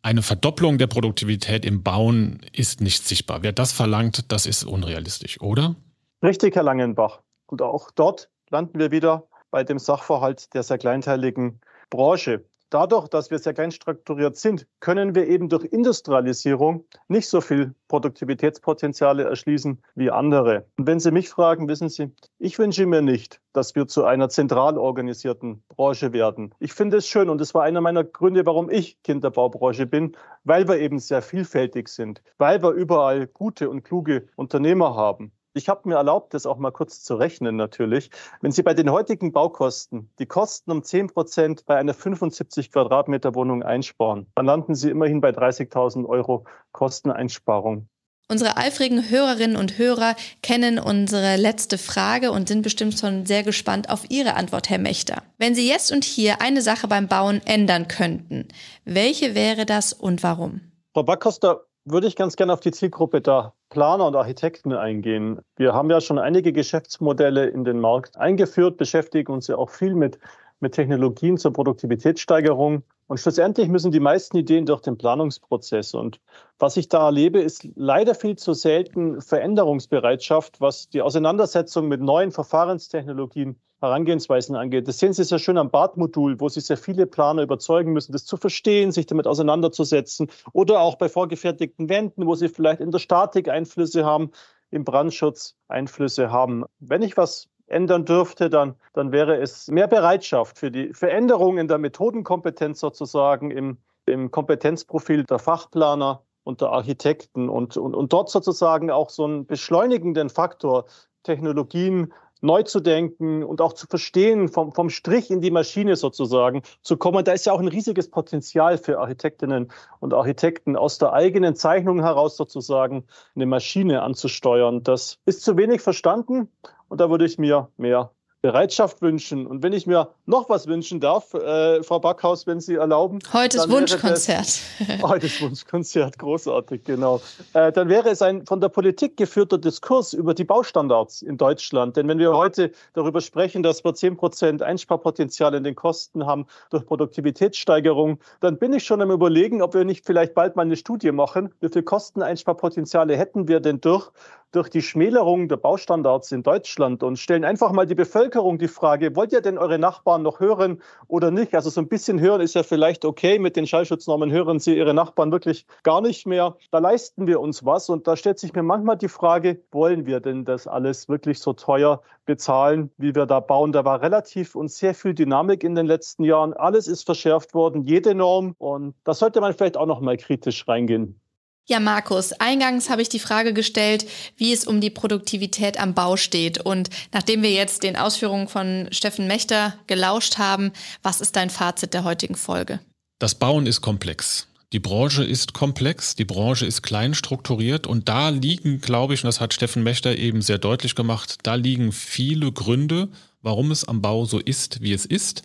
[0.03, 3.43] eine Verdopplung der Produktivität im Bauen ist nicht sichtbar.
[3.43, 5.75] Wer das verlangt, das ist unrealistisch, oder?
[6.23, 7.19] Richtig, Herr Langenbach.
[7.47, 12.45] Und auch dort landen wir wieder bei dem Sachverhalt der sehr kleinteiligen Branche.
[12.71, 17.75] Dadurch, dass wir sehr klein strukturiert sind, können wir eben durch Industrialisierung nicht so viel
[17.89, 20.65] Produktivitätspotenziale erschließen wie andere.
[20.77, 24.29] Und wenn Sie mich fragen, wissen Sie, ich wünsche mir nicht, dass wir zu einer
[24.29, 26.55] zentral organisierten Branche werden.
[26.59, 29.85] Ich finde es schön und es war einer meiner Gründe, warum ich Kind der Baubranche
[29.85, 35.33] bin, weil wir eben sehr vielfältig sind, weil wir überall gute und kluge Unternehmer haben.
[35.53, 38.09] Ich habe mir erlaubt, das auch mal kurz zu rechnen natürlich.
[38.39, 43.35] Wenn Sie bei den heutigen Baukosten die Kosten um 10 Prozent bei einer 75 Quadratmeter
[43.35, 47.89] Wohnung einsparen, dann landen Sie immerhin bei 30.000 Euro Kosteneinsparung.
[48.29, 53.89] Unsere eifrigen Hörerinnen und Hörer kennen unsere letzte Frage und sind bestimmt schon sehr gespannt
[53.89, 55.23] auf Ihre Antwort, Herr Mechter.
[55.37, 58.47] Wenn Sie jetzt und hier eine Sache beim Bauen ändern könnten,
[58.85, 60.61] welche wäre das und warum?
[60.93, 65.39] Frau Backhoster, würde ich ganz gerne auf die Zielgruppe der Planer und Architekten eingehen.
[65.55, 69.95] Wir haben ja schon einige Geschäftsmodelle in den Markt eingeführt, beschäftigen uns ja auch viel
[69.95, 70.19] mit,
[70.61, 72.83] mit Technologien zur Produktivitätssteigerung.
[73.07, 75.93] Und schlussendlich müssen die meisten Ideen durch den Planungsprozess.
[75.93, 76.21] Und
[76.59, 82.31] was ich da erlebe, ist leider viel zu selten Veränderungsbereitschaft, was die Auseinandersetzung mit neuen
[82.31, 84.87] Verfahrenstechnologien Herangehensweisen angeht.
[84.87, 88.25] Das sehen Sie sehr schön am BART-Modul, wo Sie sehr viele Planer überzeugen müssen, das
[88.25, 90.29] zu verstehen, sich damit auseinanderzusetzen.
[90.53, 94.31] Oder auch bei vorgefertigten Wänden, wo Sie vielleicht in der Statik Einflüsse haben,
[94.69, 96.63] im Brandschutz Einflüsse haben.
[96.79, 101.67] Wenn ich was ändern dürfte, dann, dann wäre es mehr Bereitschaft für die Veränderung in
[101.67, 108.29] der Methodenkompetenz sozusagen, im, im Kompetenzprofil der Fachplaner und der Architekten und, und, und dort
[108.29, 110.85] sozusagen auch so einen beschleunigenden Faktor
[111.23, 116.63] Technologien neu zu denken und auch zu verstehen, vom, vom Strich in die Maschine sozusagen
[116.81, 117.23] zu kommen.
[117.23, 122.01] Da ist ja auch ein riesiges Potenzial für Architektinnen und Architekten aus der eigenen Zeichnung
[122.01, 123.05] heraus sozusagen
[123.35, 124.83] eine Maschine anzusteuern.
[124.83, 126.49] Das ist zu wenig verstanden
[126.91, 128.11] und da würde ich mir mehr
[128.41, 129.45] Bereitschaft wünschen.
[129.45, 133.19] Und wenn ich mir noch was wünschen darf, äh, Frau Backhaus, wenn Sie erlauben.
[133.31, 134.59] Heute ist Wunschkonzert.
[135.03, 137.21] Heute ist Wunschkonzert, großartig, genau.
[137.53, 141.95] Äh, dann wäre es ein von der Politik geführter Diskurs über die Baustandards in Deutschland.
[141.95, 146.47] Denn wenn wir heute darüber sprechen, dass wir 10 Prozent Einsparpotenzial in den Kosten haben
[146.71, 150.75] durch Produktivitätssteigerung, dann bin ich schon am Überlegen, ob wir nicht vielleicht bald mal eine
[150.75, 151.53] Studie machen.
[151.61, 154.11] Wie viel Kosteneinsparpotenziale hätten wir denn durch
[154.51, 159.15] durch die Schmälerung der Baustandards in Deutschland und stellen einfach mal die Bevölkerung die Frage,
[159.15, 161.55] wollt ihr denn eure Nachbarn noch hören oder nicht?
[161.55, 164.93] Also so ein bisschen hören ist ja vielleicht okay, mit den Schallschutznormen hören sie ihre
[164.93, 166.57] Nachbarn wirklich gar nicht mehr.
[166.71, 170.19] Da leisten wir uns was und da stellt sich mir manchmal die Frage, wollen wir
[170.19, 173.71] denn das alles wirklich so teuer bezahlen, wie wir da bauen?
[173.71, 176.53] Da war relativ und sehr viel Dynamik in den letzten Jahren.
[176.53, 180.67] Alles ist verschärft worden, jede Norm und da sollte man vielleicht auch noch mal kritisch
[180.67, 181.20] reingehen.
[181.67, 184.05] Ja, Markus, eingangs habe ich die Frage gestellt,
[184.35, 186.59] wie es um die Produktivität am Bau steht.
[186.59, 190.71] Und nachdem wir jetzt den Ausführungen von Steffen Mechter gelauscht haben,
[191.03, 192.79] was ist dein Fazit der heutigen Folge?
[193.19, 194.47] Das Bauen ist komplex.
[194.73, 199.27] Die Branche ist komplex, die Branche ist klein strukturiert und da liegen, glaube ich, und
[199.27, 203.09] das hat Steffen Mechter eben sehr deutlich gemacht, da liegen viele Gründe,
[203.41, 205.43] warum es am Bau so ist, wie es ist.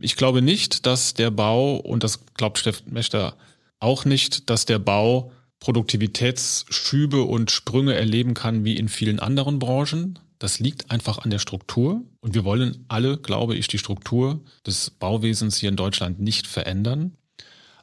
[0.00, 3.34] Ich glaube nicht, dass der Bau, und das glaubt Steffen Mechter
[3.80, 10.18] auch nicht, dass der Bau Produktivitätsschübe und Sprünge erleben kann wie in vielen anderen Branchen.
[10.38, 12.02] Das liegt einfach an der Struktur.
[12.20, 17.16] Und wir wollen alle, glaube ich, die Struktur des Bauwesens hier in Deutschland nicht verändern.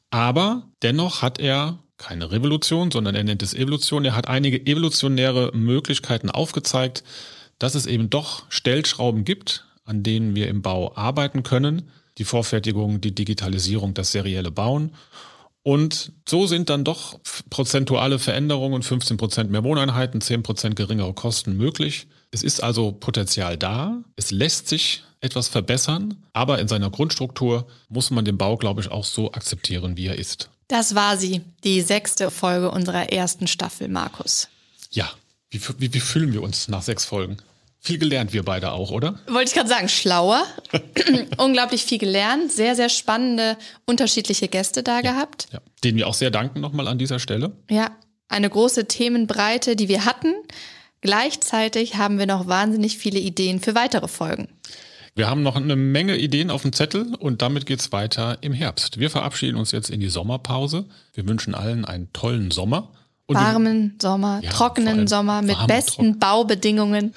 [0.10, 4.06] Aber dennoch hat er keine Revolution, sondern er nennt es Evolution.
[4.06, 7.04] Er hat einige evolutionäre Möglichkeiten aufgezeigt,
[7.60, 11.90] dass es eben doch Stellschrauben gibt, an denen wir im Bau arbeiten können.
[12.18, 14.92] Die Vorfertigung, die Digitalisierung, das serielle Bauen.
[15.68, 21.57] Und so sind dann doch prozentuale Veränderungen, 15 Prozent mehr Wohneinheiten, 10 Prozent geringere Kosten
[21.57, 22.05] möglich.
[22.30, 24.03] Es ist also Potenzial da.
[24.16, 28.91] Es lässt sich etwas verbessern, aber in seiner Grundstruktur muss man den Bau, glaube ich,
[28.91, 30.51] auch so akzeptieren, wie er ist.
[30.68, 34.49] Das war sie, die sechste Folge unserer ersten Staffel, Markus.
[34.91, 35.09] Ja,
[35.49, 37.38] wie, wie, wie fühlen wir uns nach sechs Folgen?
[37.86, 39.20] Viel gelernt, wir beide auch, oder?
[39.28, 40.44] Wollte ich gerade sagen, schlauer.
[41.38, 45.48] Unglaublich viel gelernt, sehr, sehr spannende, unterschiedliche Gäste da ja, gehabt.
[45.54, 45.60] Ja.
[45.84, 47.52] Denen wir auch sehr danken nochmal an dieser Stelle.
[47.70, 47.92] Ja,
[48.28, 50.34] eine große Themenbreite, die wir hatten.
[51.02, 54.48] Gleichzeitig haben wir noch wahnsinnig viele Ideen für weitere Folgen.
[55.14, 59.00] Wir haben noch eine Menge Ideen auf dem Zettel und damit geht's weiter im Herbst.
[59.00, 60.86] Wir verabschieden uns jetzt in die Sommerpause.
[61.14, 62.90] Wir wünschen allen einen tollen Sommer.
[63.28, 67.14] Und Warmen Sommer, ja, trockenen Sommer mit besten Baubedingungen.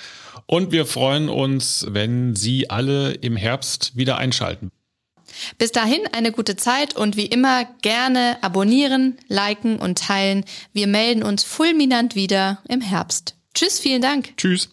[0.50, 4.72] Und wir freuen uns, wenn Sie alle im Herbst wieder einschalten.
[5.58, 10.44] Bis dahin eine gute Zeit und wie immer gerne abonnieren, liken und teilen.
[10.72, 13.36] Wir melden uns fulminant wieder im Herbst.
[13.54, 14.36] Tschüss, vielen Dank.
[14.38, 14.70] Tschüss.